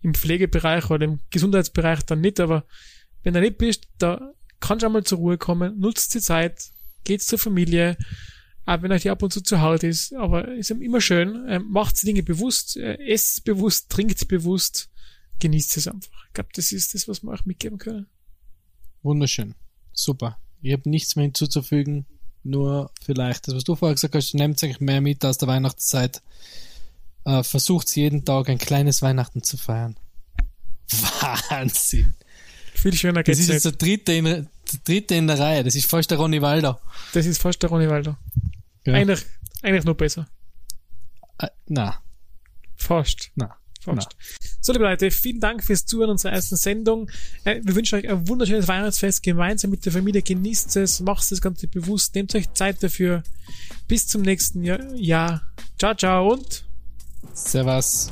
[0.00, 2.64] im Pflegebereich oder im Gesundheitsbereich dann nicht, aber
[3.24, 6.70] wenn du nicht bist, da kannst du einmal zur Ruhe kommen, nutzt die Zeit,
[7.04, 7.96] geht zur Familie,
[8.66, 11.66] auch wenn euch die ab und zu zu hart ist, aber ist immer schön, ähm,
[11.70, 14.88] macht die Dinge bewusst, äh, esst bewusst, trinkt bewusst,
[15.40, 16.24] genießt es einfach.
[16.28, 18.06] Ich glaube, das ist das, was wir euch mitgeben können.
[19.06, 19.54] Wunderschön.
[19.92, 20.38] Super.
[20.62, 22.06] Ich habe nichts mehr hinzuzufügen.
[22.42, 26.22] Nur vielleicht, das, was du vorher gesagt hast, nehmt eigentlich mehr mit aus der Weihnachtszeit.
[27.24, 29.96] Äh, Versucht jeden Tag ein kleines Weihnachten zu feiern.
[31.50, 32.14] Wahnsinn.
[32.74, 33.54] Viel schöner Das geht's ist nicht.
[33.54, 34.46] jetzt der dritte, in, der
[34.84, 35.64] dritte in der Reihe.
[35.64, 36.80] Das ist fast der Ronny Walder.
[37.14, 38.16] Das ist fast der Ronny Walder.
[38.86, 38.94] Ja.
[38.94, 39.24] Eigentlich,
[39.62, 40.28] eigentlich noch besser.
[41.38, 42.00] Äh, na,
[42.76, 43.30] Fast.
[43.34, 43.56] na.
[44.60, 47.10] So, liebe Leute, vielen Dank fürs Zuhören unserer ersten Sendung.
[47.44, 50.22] Äh, wir wünschen euch ein wunderschönes Weihnachtsfest gemeinsam mit der Familie.
[50.22, 53.22] Genießt es, macht das Ganze bewusst, nehmt euch Zeit dafür.
[53.88, 54.64] Bis zum nächsten.
[54.96, 55.42] Jahr.
[55.78, 56.64] Ciao, ciao und
[57.34, 58.10] Servus.